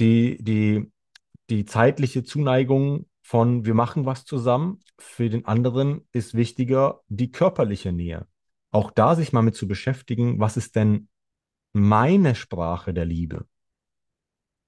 die, 0.00 0.38
die, 0.42 0.90
die 1.50 1.66
zeitliche 1.66 2.24
Zuneigung 2.24 3.04
von 3.22 3.64
wir 3.64 3.74
machen 3.74 4.04
was 4.04 4.24
zusammen. 4.24 4.80
Für 4.98 5.30
den 5.30 5.46
anderen 5.46 6.06
ist 6.12 6.34
wichtiger 6.34 7.00
die 7.08 7.30
körperliche 7.30 7.92
Nähe. 7.92 8.26
Auch 8.70 8.90
da 8.90 9.14
sich 9.14 9.32
mal 9.32 9.42
mit 9.42 9.54
zu 9.54 9.68
beschäftigen, 9.68 10.40
was 10.40 10.56
ist 10.56 10.76
denn 10.76 11.08
meine 11.72 12.34
Sprache 12.34 12.92
der 12.92 13.04
Liebe? 13.04 13.46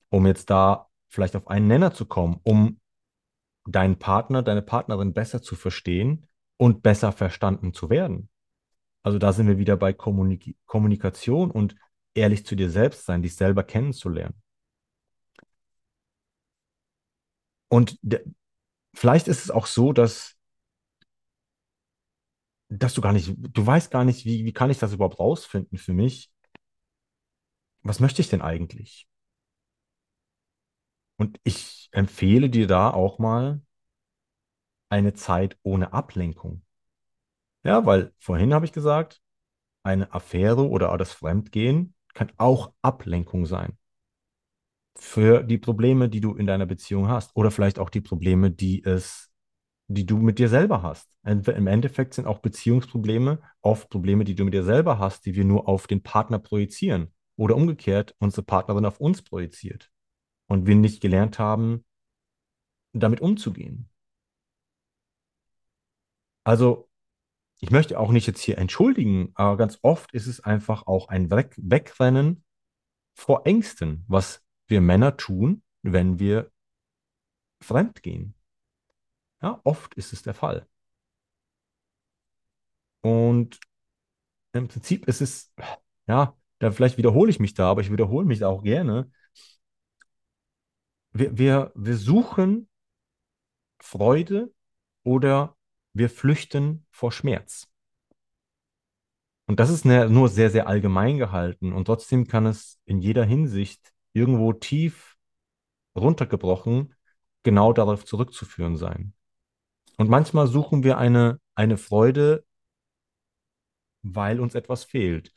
Um 0.08 0.26
jetzt 0.26 0.50
da 0.50 0.88
vielleicht 1.08 1.36
auf 1.36 1.48
einen 1.48 1.66
Nenner 1.66 1.92
zu 1.92 2.06
kommen, 2.06 2.40
um 2.44 2.80
deinen 3.66 3.98
Partner, 3.98 4.42
deine 4.42 4.62
Partnerin 4.62 5.14
besser 5.14 5.42
zu 5.42 5.56
verstehen 5.56 6.28
und 6.56 6.82
besser 6.82 7.12
verstanden 7.12 7.72
zu 7.72 7.90
werden. 7.90 8.28
Also 9.02 9.18
da 9.18 9.32
sind 9.32 9.46
wir 9.46 9.58
wieder 9.58 9.76
bei 9.76 9.92
Kommunik 9.92 10.56
Kommunikation 10.66 11.50
und 11.50 11.76
ehrlich 12.14 12.46
zu 12.46 12.56
dir 12.56 12.70
selbst 12.70 13.04
sein, 13.06 13.22
dich 13.22 13.36
selber 13.36 13.64
kennenzulernen. 13.64 14.40
Und 17.68 17.98
vielleicht 18.94 19.28
ist 19.28 19.44
es 19.44 19.50
auch 19.50 19.66
so, 19.66 19.92
dass, 19.92 20.36
dass 22.68 22.94
du 22.94 23.00
gar 23.00 23.12
nicht, 23.12 23.34
du 23.36 23.66
weißt 23.66 23.90
gar 23.90 24.04
nicht, 24.04 24.24
wie, 24.24 24.44
wie 24.44 24.52
kann 24.52 24.70
ich 24.70 24.78
das 24.78 24.92
überhaupt 24.92 25.18
rausfinden 25.18 25.78
für 25.78 25.92
mich? 25.92 26.30
Was 27.82 28.00
möchte 28.00 28.20
ich 28.22 28.28
denn 28.28 28.42
eigentlich? 28.42 29.06
Und 31.16 31.38
ich 31.44 31.88
empfehle 31.92 32.50
dir 32.50 32.66
da 32.66 32.90
auch 32.90 33.18
mal 33.18 33.60
eine 34.88 35.12
Zeit 35.14 35.58
ohne 35.62 35.92
Ablenkung. 35.92 36.62
Ja, 37.64 37.86
weil 37.86 38.12
vorhin 38.18 38.54
habe 38.54 38.66
ich 38.66 38.72
gesagt, 38.72 39.20
eine 39.82 40.12
Affäre 40.14 40.68
oder 40.68 40.96
das 40.98 41.12
Fremdgehen 41.12 41.94
kann 42.14 42.32
auch 42.38 42.72
Ablenkung 42.82 43.46
sein 43.46 43.78
für 44.96 45.42
die 45.42 45.58
Probleme, 45.58 46.08
die 46.08 46.20
du 46.20 46.34
in 46.34 46.46
deiner 46.46 46.66
Beziehung 46.66 47.08
hast 47.08 47.34
oder 47.34 47.50
vielleicht 47.50 47.78
auch 47.78 47.90
die 47.90 48.00
Probleme, 48.00 48.50
die 48.50 48.82
es, 48.84 49.30
die 49.88 50.06
du 50.06 50.18
mit 50.18 50.38
dir 50.38 50.48
selber 50.48 50.82
hast. 50.82 51.08
Im 51.24 51.66
Endeffekt 51.66 52.14
sind 52.14 52.26
auch 52.26 52.38
Beziehungsprobleme 52.38 53.40
oft 53.60 53.90
Probleme, 53.90 54.24
die 54.24 54.34
du 54.34 54.44
mit 54.44 54.54
dir 54.54 54.64
selber 54.64 54.98
hast, 54.98 55.26
die 55.26 55.34
wir 55.34 55.44
nur 55.44 55.68
auf 55.68 55.86
den 55.86 56.02
Partner 56.02 56.38
projizieren 56.38 57.12
oder 57.36 57.56
umgekehrt 57.56 58.14
unsere 58.18 58.42
Partnerin 58.42 58.84
auf 58.84 59.00
uns 59.00 59.22
projiziert 59.22 59.90
und 60.46 60.66
wir 60.66 60.76
nicht 60.76 61.00
gelernt 61.00 61.38
haben, 61.38 61.84
damit 62.92 63.20
umzugehen. 63.20 63.88
Also 66.44 66.88
ich 67.60 67.70
möchte 67.70 67.98
auch 67.98 68.12
nicht 68.12 68.26
jetzt 68.26 68.42
hier 68.42 68.58
entschuldigen, 68.58 69.32
aber 69.34 69.56
ganz 69.56 69.78
oft 69.82 70.12
ist 70.12 70.26
es 70.26 70.40
einfach 70.40 70.86
auch 70.86 71.08
ein 71.08 71.30
Weg 71.30 71.54
Wegrennen 71.56 72.44
vor 73.14 73.46
Ängsten, 73.46 74.04
was 74.06 74.43
wir 74.66 74.80
Männer 74.80 75.16
tun, 75.16 75.62
wenn 75.82 76.18
wir 76.18 76.50
fremd 77.60 78.02
gehen. 78.02 78.34
Ja, 79.42 79.60
oft 79.64 79.94
ist 79.94 80.12
es 80.12 80.22
der 80.22 80.34
Fall. 80.34 80.66
Und 83.02 83.60
im 84.52 84.68
Prinzip 84.68 85.06
ist 85.06 85.20
es, 85.20 85.52
ja, 86.06 86.36
da 86.58 86.70
vielleicht 86.70 86.96
wiederhole 86.96 87.30
ich 87.30 87.40
mich 87.40 87.54
da, 87.54 87.70
aber 87.70 87.80
ich 87.82 87.90
wiederhole 87.92 88.26
mich 88.26 88.38
da 88.40 88.48
auch 88.48 88.62
gerne. 88.62 89.10
Wir, 91.12 91.36
wir, 91.36 91.72
wir 91.74 91.96
suchen 91.96 92.68
Freude 93.80 94.52
oder 95.02 95.56
wir 95.92 96.10
flüchten 96.10 96.86
vor 96.90 97.12
Schmerz. 97.12 97.68
Und 99.46 99.60
das 99.60 99.70
ist 99.70 99.84
ne, 99.84 100.08
nur 100.08 100.28
sehr, 100.28 100.50
sehr 100.50 100.66
allgemein 100.66 101.18
gehalten. 101.18 101.72
Und 101.72 101.84
trotzdem 101.84 102.26
kann 102.26 102.46
es 102.46 102.80
in 102.86 103.00
jeder 103.00 103.24
Hinsicht 103.24 103.93
irgendwo 104.14 104.54
tief 104.54 105.16
runtergebrochen 105.94 106.94
genau 107.42 107.72
darauf 107.72 108.04
zurückzuführen 108.06 108.76
sein. 108.76 109.12
Und 109.98 110.08
manchmal 110.08 110.46
suchen 110.46 110.82
wir 110.82 110.98
eine, 110.98 111.40
eine 111.54 111.76
Freude, 111.76 112.44
weil 114.02 114.40
uns 114.40 114.54
etwas 114.54 114.84
fehlt. 114.84 115.32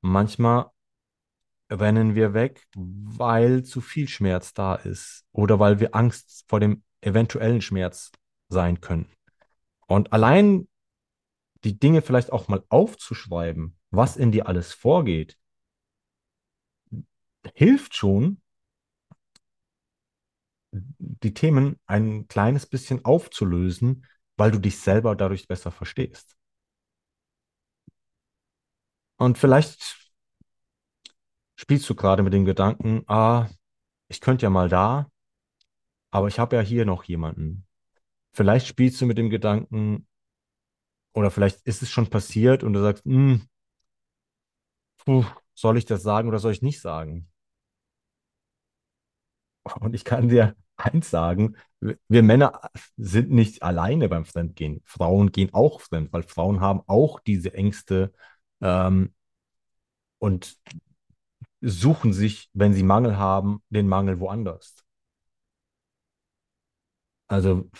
Manchmal 0.00 0.70
rennen 1.70 2.14
wir 2.14 2.34
weg, 2.34 2.66
weil 2.74 3.64
zu 3.64 3.80
viel 3.80 4.08
Schmerz 4.08 4.54
da 4.54 4.74
ist 4.74 5.24
oder 5.32 5.58
weil 5.58 5.80
wir 5.80 5.94
Angst 5.94 6.44
vor 6.48 6.60
dem 6.60 6.82
eventuellen 7.00 7.60
Schmerz 7.60 8.12
sein 8.48 8.80
können. 8.80 9.10
Und 9.86 10.12
allein 10.12 10.68
die 11.64 11.78
Dinge 11.78 12.02
vielleicht 12.02 12.32
auch 12.32 12.48
mal 12.48 12.62
aufzuschreiben, 12.68 13.76
was 13.90 14.16
in 14.16 14.30
dir 14.30 14.46
alles 14.46 14.72
vorgeht, 14.72 15.36
hilft 17.54 17.94
schon, 17.94 18.40
die 20.70 21.34
Themen 21.34 21.78
ein 21.86 22.28
kleines 22.28 22.66
bisschen 22.66 23.04
aufzulösen, 23.04 24.04
weil 24.36 24.50
du 24.50 24.58
dich 24.58 24.78
selber 24.78 25.16
dadurch 25.16 25.48
besser 25.48 25.70
verstehst. 25.70 26.36
Und 29.18 29.38
vielleicht 29.38 30.10
spielst 31.56 31.88
du 31.90 31.94
gerade 31.94 32.22
mit 32.22 32.32
dem 32.32 32.44
Gedanken, 32.44 33.02
ah, 33.08 33.48
ich 34.08 34.20
könnte 34.20 34.44
ja 34.46 34.50
mal 34.50 34.68
da 34.68 35.10
aber 36.10 36.28
ich 36.28 36.38
habe 36.38 36.56
ja 36.56 36.62
hier 36.62 36.84
noch 36.84 37.04
jemanden. 37.04 37.66
Vielleicht 38.34 38.66
spielst 38.66 39.00
du 39.00 39.06
mit 39.06 39.18
dem 39.18 39.30
Gedanken, 39.30 40.06
oder 41.14 41.30
vielleicht 41.30 41.62
ist 41.66 41.82
es 41.82 41.90
schon 41.90 42.08
passiert 42.10 42.62
und 42.62 42.72
du 42.74 42.80
sagst, 42.80 43.04
hm, 43.04 43.48
puh, 44.98 45.24
soll 45.54 45.78
ich 45.78 45.86
das 45.86 46.02
sagen 46.02 46.28
oder 46.28 46.38
soll 46.38 46.52
ich 46.52 46.60
nicht 46.62 46.80
sagen? 46.82 47.28
Und 49.80 49.94
ich 49.94 50.04
kann 50.04 50.28
dir 50.28 50.56
eins 50.76 51.10
sagen, 51.10 51.56
wir 51.80 52.22
Männer 52.22 52.60
sind 52.96 53.30
nicht 53.30 53.62
alleine 53.62 54.08
beim 54.08 54.24
Fremdgehen. 54.24 54.82
Frauen 54.84 55.32
gehen 55.32 55.52
auch 55.54 55.80
fremd, 55.80 56.12
weil 56.12 56.22
Frauen 56.22 56.60
haben 56.60 56.82
auch 56.86 57.20
diese 57.20 57.54
Ängste 57.54 58.12
ähm, 58.60 59.12
und 60.18 60.58
suchen 61.60 62.12
sich, 62.14 62.48
wenn 62.54 62.72
sie 62.72 62.82
Mangel 62.82 63.18
haben, 63.18 63.62
den 63.68 63.88
Mangel 63.88 64.20
woanders. 64.20 64.74
Also 67.28 67.70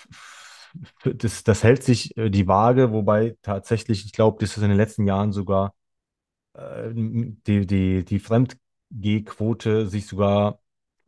das, 1.04 1.44
das 1.44 1.62
hält 1.62 1.82
sich 1.82 2.16
äh, 2.16 2.30
die 2.30 2.48
Waage, 2.48 2.92
wobei 2.92 3.36
tatsächlich, 3.42 4.04
ich 4.04 4.12
glaube, 4.12 4.38
das 4.40 4.56
ist 4.56 4.62
in 4.62 4.68
den 4.70 4.76
letzten 4.76 5.06
Jahren 5.06 5.32
sogar 5.32 5.74
äh, 6.54 6.90
die, 6.94 7.66
die, 7.66 8.04
die 8.04 8.20
Fremdgehquote 8.20 9.88
sich 9.88 10.06
sogar 10.06 10.60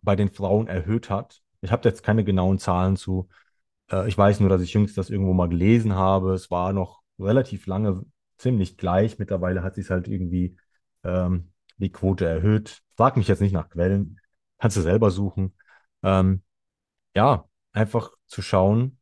bei 0.02 0.16
den 0.16 0.30
Frauen 0.30 0.68
erhöht 0.68 1.10
hat. 1.10 1.42
Ich 1.60 1.72
habe 1.72 1.88
jetzt 1.88 2.02
keine 2.02 2.24
genauen 2.24 2.58
Zahlen 2.58 2.96
zu. 2.96 3.28
Äh, 3.90 4.08
ich 4.08 4.16
weiß 4.16 4.40
nur, 4.40 4.48
dass 4.48 4.62
ich 4.62 4.72
jüngst 4.72 4.98
das 4.98 5.10
irgendwo 5.10 5.32
mal 5.34 5.48
gelesen 5.48 5.94
habe. 5.94 6.32
Es 6.34 6.50
war 6.50 6.72
noch 6.72 7.02
relativ 7.18 7.66
lange 7.66 8.04
ziemlich 8.38 8.76
gleich. 8.76 9.18
Mittlerweile 9.18 9.62
hat 9.62 9.74
sich 9.74 9.90
halt 9.90 10.08
irgendwie 10.08 10.56
ähm, 11.04 11.52
die 11.78 11.90
Quote 11.92 12.26
erhöht. 12.26 12.82
Frag 12.96 13.16
mich 13.16 13.28
jetzt 13.28 13.40
nicht 13.40 13.52
nach 13.52 13.68
Quellen. 13.68 14.20
Kannst 14.58 14.76
du 14.76 14.80
selber 14.82 15.10
suchen. 15.10 15.54
Ähm, 16.02 16.42
ja, 17.14 17.48
einfach 17.72 18.12
zu 18.26 18.42
schauen, 18.42 18.98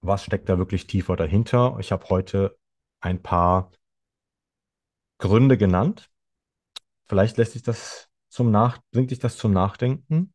was 0.00 0.24
steckt 0.24 0.48
da 0.48 0.58
wirklich 0.58 0.86
tiefer 0.86 1.16
dahinter. 1.16 1.76
Ich 1.80 1.92
habe 1.92 2.08
heute 2.08 2.58
ein 3.00 3.22
paar 3.22 3.72
Gründe 5.18 5.56
genannt. 5.56 6.10
Vielleicht 7.08 7.36
lässt 7.36 7.52
sich 7.52 7.62
das 7.62 8.05
zum 8.36 8.50
Nach 8.50 8.78
bringt 8.90 9.10
dich 9.10 9.18
das 9.18 9.38
zum 9.38 9.52
Nachdenken. 9.54 10.34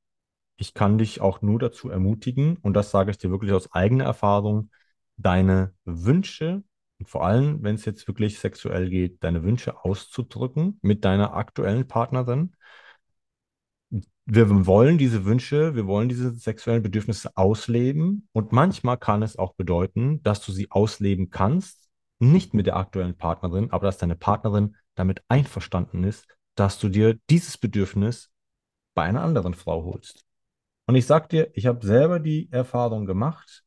Ich 0.57 0.73
kann 0.73 0.97
dich 0.97 1.21
auch 1.21 1.43
nur 1.43 1.59
dazu 1.59 1.89
ermutigen, 1.89 2.57
und 2.57 2.73
das 2.73 2.89
sage 2.89 3.11
ich 3.11 3.19
dir 3.19 3.29
wirklich 3.29 3.51
aus 3.53 3.71
eigener 3.73 4.05
Erfahrung, 4.05 4.71
deine 5.17 5.75
Wünsche, 5.85 6.63
und 6.97 7.07
vor 7.07 7.23
allem, 7.23 7.61
wenn 7.61 7.75
es 7.75 7.85
jetzt 7.85 8.07
wirklich 8.07 8.39
sexuell 8.39 8.89
geht, 8.89 9.23
deine 9.23 9.43
Wünsche 9.43 9.85
auszudrücken 9.85 10.79
mit 10.81 11.05
deiner 11.05 11.35
aktuellen 11.35 11.87
Partnerin. 11.87 12.55
Wir 14.25 14.65
wollen 14.65 14.97
diese 14.97 15.23
Wünsche, 15.25 15.75
wir 15.75 15.85
wollen 15.85 16.09
diese 16.09 16.31
sexuellen 16.33 16.81
Bedürfnisse 16.81 17.37
ausleben. 17.37 18.27
Und 18.31 18.51
manchmal 18.51 18.97
kann 18.97 19.21
es 19.21 19.35
auch 19.35 19.53
bedeuten, 19.53 20.23
dass 20.23 20.43
du 20.43 20.51
sie 20.51 20.71
ausleben 20.71 21.29
kannst, 21.29 21.87
nicht 22.17 22.55
mit 22.55 22.65
der 22.65 22.77
aktuellen 22.77 23.17
Partnerin, 23.17 23.71
aber 23.71 23.85
dass 23.85 23.99
deine 23.99 24.15
Partnerin 24.15 24.75
damit 24.95 25.23
einverstanden 25.27 26.03
ist, 26.03 26.27
dass 26.55 26.79
du 26.79 26.89
dir 26.89 27.19
dieses 27.29 27.57
Bedürfnis 27.57 28.31
bei 28.93 29.03
einer 29.03 29.21
anderen 29.21 29.53
Frau 29.53 29.83
holst. 29.83 30.25
Und 30.85 30.95
ich 30.95 31.05
sag 31.05 31.29
dir, 31.29 31.51
ich 31.53 31.65
habe 31.65 31.85
selber 31.85 32.19
die 32.19 32.51
Erfahrung 32.51 33.05
gemacht, 33.05 33.63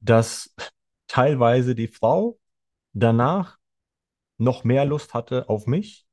dass 0.00 0.54
teilweise 1.06 1.74
die 1.74 1.88
Frau 1.88 2.38
danach 2.92 3.58
noch 4.38 4.64
mehr 4.64 4.84
Lust 4.84 5.14
hatte 5.14 5.48
auf 5.48 5.66
mich, 5.66 6.06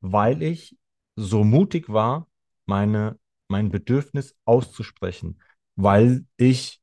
weil 0.00 0.42
ich 0.42 0.76
so 1.16 1.44
mutig 1.44 1.88
war, 1.88 2.28
meine, 2.66 3.18
mein 3.48 3.70
Bedürfnis 3.70 4.36
auszusprechen, 4.44 5.40
weil 5.76 6.26
ich 6.36 6.80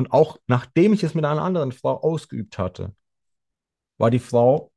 und 0.00 0.12
auch 0.12 0.38
nachdem 0.46 0.94
ich 0.94 1.02
es 1.02 1.14
mit 1.14 1.26
einer 1.26 1.42
anderen 1.42 1.72
Frau 1.72 2.00
ausgeübt 2.00 2.56
hatte, 2.56 2.94
war 3.98 4.10
die 4.10 4.18
Frau 4.18 4.69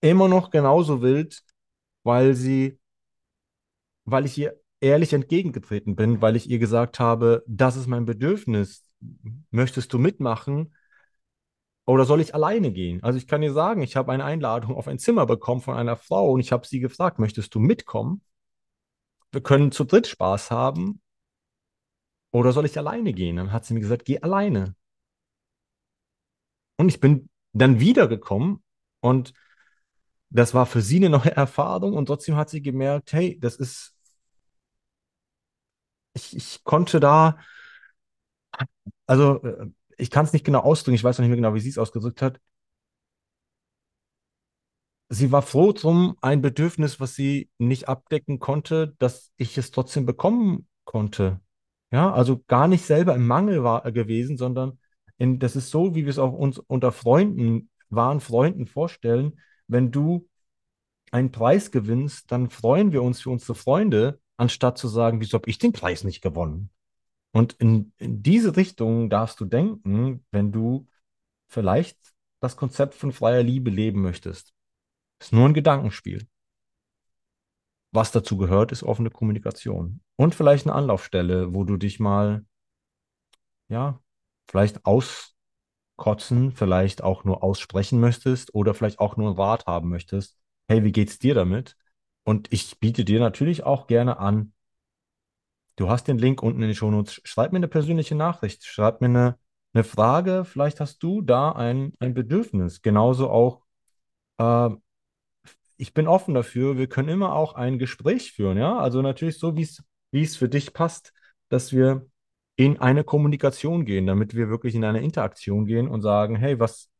immer 0.00 0.28
noch 0.28 0.50
genauso 0.50 1.02
wild, 1.02 1.42
weil 2.02 2.34
sie, 2.34 2.78
weil 4.04 4.26
ich 4.26 4.38
ihr 4.38 4.60
ehrlich 4.80 5.12
entgegengetreten 5.12 5.94
bin, 5.96 6.22
weil 6.22 6.36
ich 6.36 6.48
ihr 6.48 6.58
gesagt 6.58 7.00
habe, 7.00 7.44
das 7.46 7.76
ist 7.76 7.86
mein 7.86 8.06
Bedürfnis. 8.06 8.84
Möchtest 9.50 9.92
du 9.92 9.98
mitmachen? 9.98 10.74
Oder 11.86 12.04
soll 12.04 12.20
ich 12.20 12.34
alleine 12.34 12.72
gehen? 12.72 13.02
Also 13.02 13.18
ich 13.18 13.26
kann 13.26 13.40
dir 13.40 13.52
sagen, 13.52 13.82
ich 13.82 13.96
habe 13.96 14.12
eine 14.12 14.24
Einladung 14.24 14.74
auf 14.76 14.88
ein 14.88 14.98
Zimmer 14.98 15.26
bekommen 15.26 15.60
von 15.60 15.76
einer 15.76 15.96
Frau 15.96 16.30
und 16.32 16.40
ich 16.40 16.52
habe 16.52 16.66
sie 16.66 16.80
gefragt, 16.80 17.18
möchtest 17.18 17.54
du 17.54 17.58
mitkommen? 17.58 18.22
Wir 19.32 19.42
können 19.42 19.72
zu 19.72 19.84
dritt 19.84 20.06
Spaß 20.06 20.50
haben. 20.50 21.00
Oder 22.32 22.52
soll 22.52 22.64
ich 22.64 22.78
alleine 22.78 23.12
gehen? 23.12 23.36
Dann 23.36 23.52
hat 23.52 23.64
sie 23.64 23.74
mir 23.74 23.80
gesagt, 23.80 24.04
geh 24.04 24.20
alleine. 24.20 24.76
Und 26.76 26.88
ich 26.88 27.00
bin 27.00 27.28
dann 27.52 27.80
wiedergekommen 27.80 28.62
und 29.00 29.32
das 30.30 30.54
war 30.54 30.66
für 30.66 30.80
sie 30.82 30.96
eine 30.96 31.10
neue 31.10 31.30
Erfahrung 31.36 31.94
und 31.94 32.06
trotzdem 32.06 32.36
hat 32.36 32.50
sie 32.50 32.62
gemerkt, 32.62 33.12
hey, 33.12 33.38
das 33.40 33.56
ist, 33.56 33.94
ich, 36.14 36.36
ich 36.36 36.64
konnte 36.64 37.00
da, 37.00 37.38
also 39.06 39.42
äh, 39.42 39.66
ich 39.98 40.10
kann 40.10 40.24
es 40.24 40.32
nicht 40.32 40.44
genau 40.44 40.60
ausdrücken, 40.60 40.94
ich 40.94 41.04
weiß 41.04 41.18
noch 41.18 41.22
nicht 41.22 41.30
mehr 41.30 41.36
genau, 41.36 41.54
wie 41.54 41.60
sie 41.60 41.68
es 41.70 41.78
ausgedrückt 41.78 42.22
hat. 42.22 42.40
Sie 45.08 45.32
war 45.32 45.42
froh 45.42 45.72
drum, 45.72 46.16
ein 46.20 46.40
Bedürfnis, 46.40 47.00
was 47.00 47.14
sie 47.16 47.50
nicht 47.58 47.88
abdecken 47.88 48.38
konnte, 48.38 48.94
dass 48.98 49.32
ich 49.36 49.58
es 49.58 49.72
trotzdem 49.72 50.06
bekommen 50.06 50.68
konnte. 50.84 51.40
Ja, 51.90 52.12
also 52.12 52.42
gar 52.46 52.68
nicht 52.68 52.84
selber 52.86 53.16
im 53.16 53.26
Mangel 53.26 53.64
war 53.64 53.84
äh, 53.84 53.92
gewesen, 53.92 54.36
sondern 54.36 54.78
in, 55.18 55.40
das 55.40 55.56
ist 55.56 55.70
so, 55.70 55.94
wie 55.96 56.04
wir 56.04 56.10
es 56.10 56.18
auch 56.20 56.32
uns 56.32 56.58
unter 56.58 56.92
Freunden, 56.92 57.70
wahren 57.88 58.20
Freunden 58.20 58.66
vorstellen. 58.66 59.40
Wenn 59.70 59.92
du 59.92 60.28
einen 61.12 61.30
Preis 61.30 61.70
gewinnst, 61.70 62.30
dann 62.32 62.50
freuen 62.50 62.92
wir 62.92 63.02
uns 63.02 63.20
für 63.20 63.30
unsere 63.30 63.54
Freunde, 63.54 64.20
anstatt 64.36 64.78
zu 64.78 64.88
sagen, 64.88 65.20
wieso 65.20 65.38
habe 65.38 65.48
ich 65.48 65.58
den 65.58 65.72
Preis 65.72 66.04
nicht 66.04 66.22
gewonnen? 66.22 66.70
Und 67.32 67.52
in, 67.54 67.92
in 67.98 68.22
diese 68.22 68.56
Richtung 68.56 69.10
darfst 69.10 69.38
du 69.40 69.44
denken, 69.44 70.24
wenn 70.32 70.50
du 70.50 70.88
vielleicht 71.48 71.98
das 72.40 72.56
Konzept 72.56 72.94
von 72.94 73.12
freier 73.12 73.42
Liebe 73.42 73.70
leben 73.70 74.02
möchtest. 74.02 74.52
Ist 75.20 75.32
nur 75.32 75.46
ein 75.46 75.54
Gedankenspiel. 75.54 76.26
Was 77.92 78.12
dazu 78.12 78.36
gehört, 78.36 78.72
ist 78.72 78.82
offene 78.82 79.10
Kommunikation. 79.10 80.00
Und 80.16 80.34
vielleicht 80.34 80.66
eine 80.66 80.74
Anlaufstelle, 80.74 81.54
wo 81.54 81.64
du 81.64 81.76
dich 81.76 82.00
mal, 82.00 82.44
ja, 83.68 84.00
vielleicht 84.48 84.84
auskotzen, 86.00 86.52
vielleicht 86.52 87.02
auch 87.02 87.24
nur 87.24 87.42
aussprechen 87.42 88.00
möchtest 88.00 88.54
oder 88.54 88.74
vielleicht 88.74 89.00
auch 89.00 89.16
nur 89.16 89.28
einen 89.28 89.36
Rat 89.36 89.66
haben 89.66 89.90
möchtest. 89.90 90.36
Hey, 90.68 90.82
wie 90.84 90.92
geht's 90.92 91.18
dir 91.18 91.34
damit? 91.34 91.76
Und 92.24 92.48
ich 92.52 92.78
biete 92.80 93.04
dir 93.04 93.20
natürlich 93.20 93.64
auch 93.64 93.86
gerne 93.86 94.18
an, 94.18 94.52
Du 95.76 95.88
hast 95.88 96.08
den 96.08 96.18
Link 96.18 96.42
unten 96.42 96.60
in 96.60 96.68
den 96.68 96.74
Shownotes. 96.74 97.22
Schreib 97.24 97.52
mir 97.52 97.56
eine 97.56 97.68
persönliche 97.68 98.14
Nachricht. 98.14 98.66
Schreib 98.66 99.00
mir 99.00 99.06
eine, 99.06 99.38
eine 99.72 99.82
Frage. 99.82 100.44
Vielleicht 100.44 100.78
hast 100.78 101.02
du 101.02 101.22
da 101.22 101.52
ein, 101.52 101.94
ein 102.00 102.12
Bedürfnis. 102.12 102.82
Genauso 102.82 103.30
auch, 103.30 103.62
äh, 104.36 104.68
ich 105.78 105.94
bin 105.94 106.06
offen 106.06 106.34
dafür. 106.34 106.76
Wir 106.76 106.86
können 106.86 107.08
immer 107.08 107.34
auch 107.34 107.54
ein 107.54 107.78
Gespräch 107.78 108.32
führen. 108.32 108.58
Ja, 108.58 108.78
also 108.78 109.00
natürlich 109.00 109.38
so, 109.38 109.56
wie 109.56 109.62
es 109.62 109.82
wie 110.10 110.22
es 110.22 110.36
für 110.36 110.50
dich 110.50 110.74
passt, 110.74 111.14
dass 111.48 111.72
wir 111.72 112.09
in 112.60 112.78
eine 112.78 113.04
Kommunikation 113.04 113.86
gehen, 113.86 114.06
damit 114.06 114.34
wir 114.34 114.50
wirklich 114.50 114.74
in 114.74 114.84
eine 114.84 115.00
Interaktion 115.00 115.64
gehen 115.64 115.88
und 115.88 116.02
sagen, 116.02 116.36
hey, 116.36 116.60
was, 116.60 116.90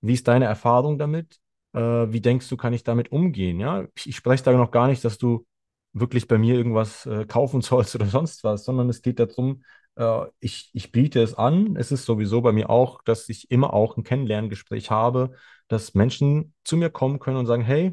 wie 0.00 0.14
ist 0.14 0.26
deine 0.28 0.46
Erfahrung 0.46 0.98
damit? 0.98 1.40
Äh, 1.74 1.80
wie 1.80 2.22
denkst 2.22 2.48
du, 2.48 2.56
kann 2.56 2.72
ich 2.72 2.84
damit 2.84 3.12
umgehen? 3.12 3.60
Ja, 3.60 3.84
ich, 3.96 4.08
ich 4.08 4.16
spreche 4.16 4.44
da 4.44 4.52
noch 4.52 4.70
gar 4.70 4.88
nicht, 4.88 5.04
dass 5.04 5.18
du 5.18 5.46
wirklich 5.92 6.26
bei 6.26 6.38
mir 6.38 6.54
irgendwas 6.54 7.04
äh, 7.04 7.26
kaufen 7.26 7.60
sollst 7.62 7.94
oder 7.94 8.06
sonst 8.06 8.44
was, 8.44 8.64
sondern 8.64 8.88
es 8.88 9.02
geht 9.02 9.18
darum, 9.18 9.62
äh, 9.96 10.22
ich, 10.40 10.70
ich 10.72 10.90
biete 10.90 11.20
es 11.22 11.34
an. 11.34 11.76
Es 11.76 11.92
ist 11.92 12.06
sowieso 12.06 12.40
bei 12.40 12.52
mir 12.52 12.70
auch, 12.70 13.02
dass 13.02 13.28
ich 13.28 13.50
immer 13.50 13.74
auch 13.74 13.98
ein 13.98 14.04
Kennenlerngespräch 14.04 14.90
habe, 14.90 15.32
dass 15.68 15.92
Menschen 15.92 16.54
zu 16.64 16.78
mir 16.78 16.88
kommen 16.88 17.18
können 17.18 17.36
und 17.36 17.46
sagen, 17.46 17.62
hey, 17.62 17.92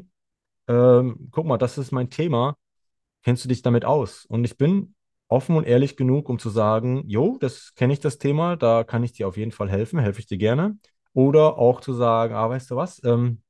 ähm, 0.66 1.28
guck 1.30 1.44
mal, 1.44 1.58
das 1.58 1.76
ist 1.76 1.92
mein 1.92 2.08
Thema. 2.08 2.56
Kennst 3.22 3.44
du 3.44 3.50
dich 3.50 3.60
damit 3.62 3.84
aus? 3.84 4.24
Und 4.24 4.44
ich 4.44 4.56
bin 4.56 4.94
offen 5.32 5.56
und 5.56 5.64
ehrlich 5.64 5.96
genug, 5.96 6.28
um 6.28 6.38
zu 6.38 6.50
sagen, 6.50 7.04
jo, 7.08 7.38
das 7.40 7.74
kenne 7.74 7.92
ich 7.92 8.00
das 8.00 8.18
Thema, 8.18 8.56
da 8.56 8.84
kann 8.84 9.02
ich 9.02 9.12
dir 9.12 9.28
auf 9.28 9.36
jeden 9.36 9.52
Fall 9.52 9.70
helfen, 9.70 9.98
helfe 9.98 10.20
ich 10.20 10.26
dir 10.26 10.38
gerne. 10.38 10.78
Oder 11.14 11.58
auch 11.58 11.80
zu 11.80 11.92
sagen, 11.92 12.34
ah, 12.34 12.48
weißt 12.48 12.70
du 12.70 12.76
was, 12.76 13.02
ähm, 13.04 13.42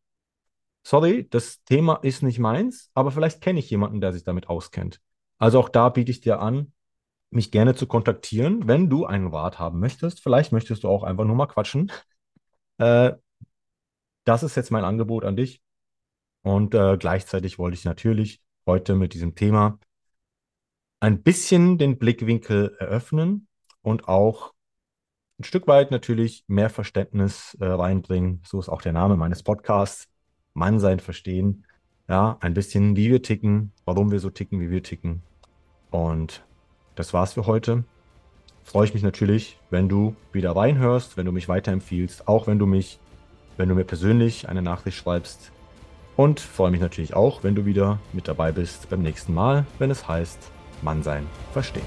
sorry, 0.83 1.29
das 1.29 1.63
Thema 1.65 1.97
ist 1.97 2.23
nicht 2.23 2.39
meins, 2.39 2.91
aber 2.95 3.11
vielleicht 3.11 3.41
kenne 3.41 3.59
ich 3.59 3.71
jemanden, 3.71 4.01
der 4.01 4.13
sich 4.13 4.25
damit 4.25 4.49
auskennt. 4.49 5.01
Also 5.39 5.61
auch 5.61 5.69
da 5.69 5.89
biete 5.89 6.11
ich 6.11 6.21
dir 6.21 6.41
an, 6.41 6.73
mich 7.31 7.51
gerne 7.51 7.75
zu 7.75 7.87
kontaktieren, 7.87 8.69
wenn 8.69 8.91
du 8.91 9.07
einen 9.07 9.29
Rat 9.29 9.59
haben 9.59 9.81
möchtest. 9.81 10.23
Vielleicht 10.23 10.53
möchtest 10.53 10.85
du 10.85 10.89
auch 10.89 11.03
einfach 11.03 11.25
nur 11.25 11.37
mal 11.37 11.47
quatschen. 11.47 11.91
Äh, 12.79 13.13
das 14.25 14.43
ist 14.43 14.57
jetzt 14.57 14.71
mein 14.71 14.85
Angebot 14.85 15.25
an 15.25 15.37
dich. 15.37 15.63
Und 16.43 16.75
äh, 16.75 16.97
gleichzeitig 16.99 17.59
wollte 17.59 17.77
ich 17.77 17.85
natürlich 17.85 18.43
heute 18.67 18.95
mit 18.95 19.15
diesem 19.15 19.35
Thema 19.35 19.79
ein 21.03 21.21
bisschen 21.21 21.79
den 21.79 21.99
Blickwinkel 21.99 22.77
eröffnen 22.79 23.49
und 23.83 24.07
auch 24.07 24.53
ein 25.41 25.43
Stück 25.43 25.67
weit 25.67 25.91
natürlich 25.91 26.45
mehr 26.47 26.71
Verständnis 26.71 27.57
äh, 27.61 27.65
reinbringen. 27.65 28.41
So 28.47 28.61
ist 28.61 28.69
auch 28.69 28.81
der 28.83 28.93
Name 28.93 29.17
meines 29.17 29.43
Podcasts. 29.43 30.07
Mannsein 30.55 31.01
verstehen. 31.01 31.65
Ja, 32.09 32.37
ein 32.41 32.55
bisschen, 32.55 32.95
wie 32.95 33.11
wir 33.11 33.21
ticken, 33.21 33.73
warum 33.85 34.13
wir 34.13 34.21
so 34.21 34.31
ticken, 34.31 34.61
wie 34.61 34.71
wir 34.71 34.85
ticken. 34.85 35.23
Und 35.91 36.45
das 36.95 37.13
war's 37.13 37.33
für 37.33 37.47
heute. 37.47 37.83
Freue 38.63 38.85
ich 38.85 38.95
mich 38.95 39.03
natürlich, 39.03 39.59
wenn 39.71 39.89
du 39.89 40.15
wieder 40.33 40.55
reinhörst, 40.55 41.17
wenn 41.17 41.27
du 41.27 41.33
mich 41.33 41.49
weiterempfiehlst, 41.49 42.29
auch 42.29 42.47
wenn 42.47 42.61
du 42.61 42.67
mich, 42.67 43.01
wenn 43.57 43.69
du 43.69 43.75
mir 43.75 43.85
persönlich 43.85 44.49
eine 44.49 44.63
Nachricht 44.63 44.99
schreibst. 44.99 45.51
Und 46.15 46.39
freue 46.39 46.71
mich 46.71 46.81
natürlich 46.81 47.15
auch, 47.15 47.43
wenn 47.43 47.57
du 47.57 47.65
wieder 47.65 47.99
mit 48.13 48.29
dabei 48.29 48.53
bist 48.53 48.89
beim 48.89 49.03
nächsten 49.03 49.35
Mal, 49.35 49.67
wenn 49.81 49.91
es 49.91 50.07
heißt 50.07 50.53
Mannsein 50.83 51.27
verstehen. 51.53 51.87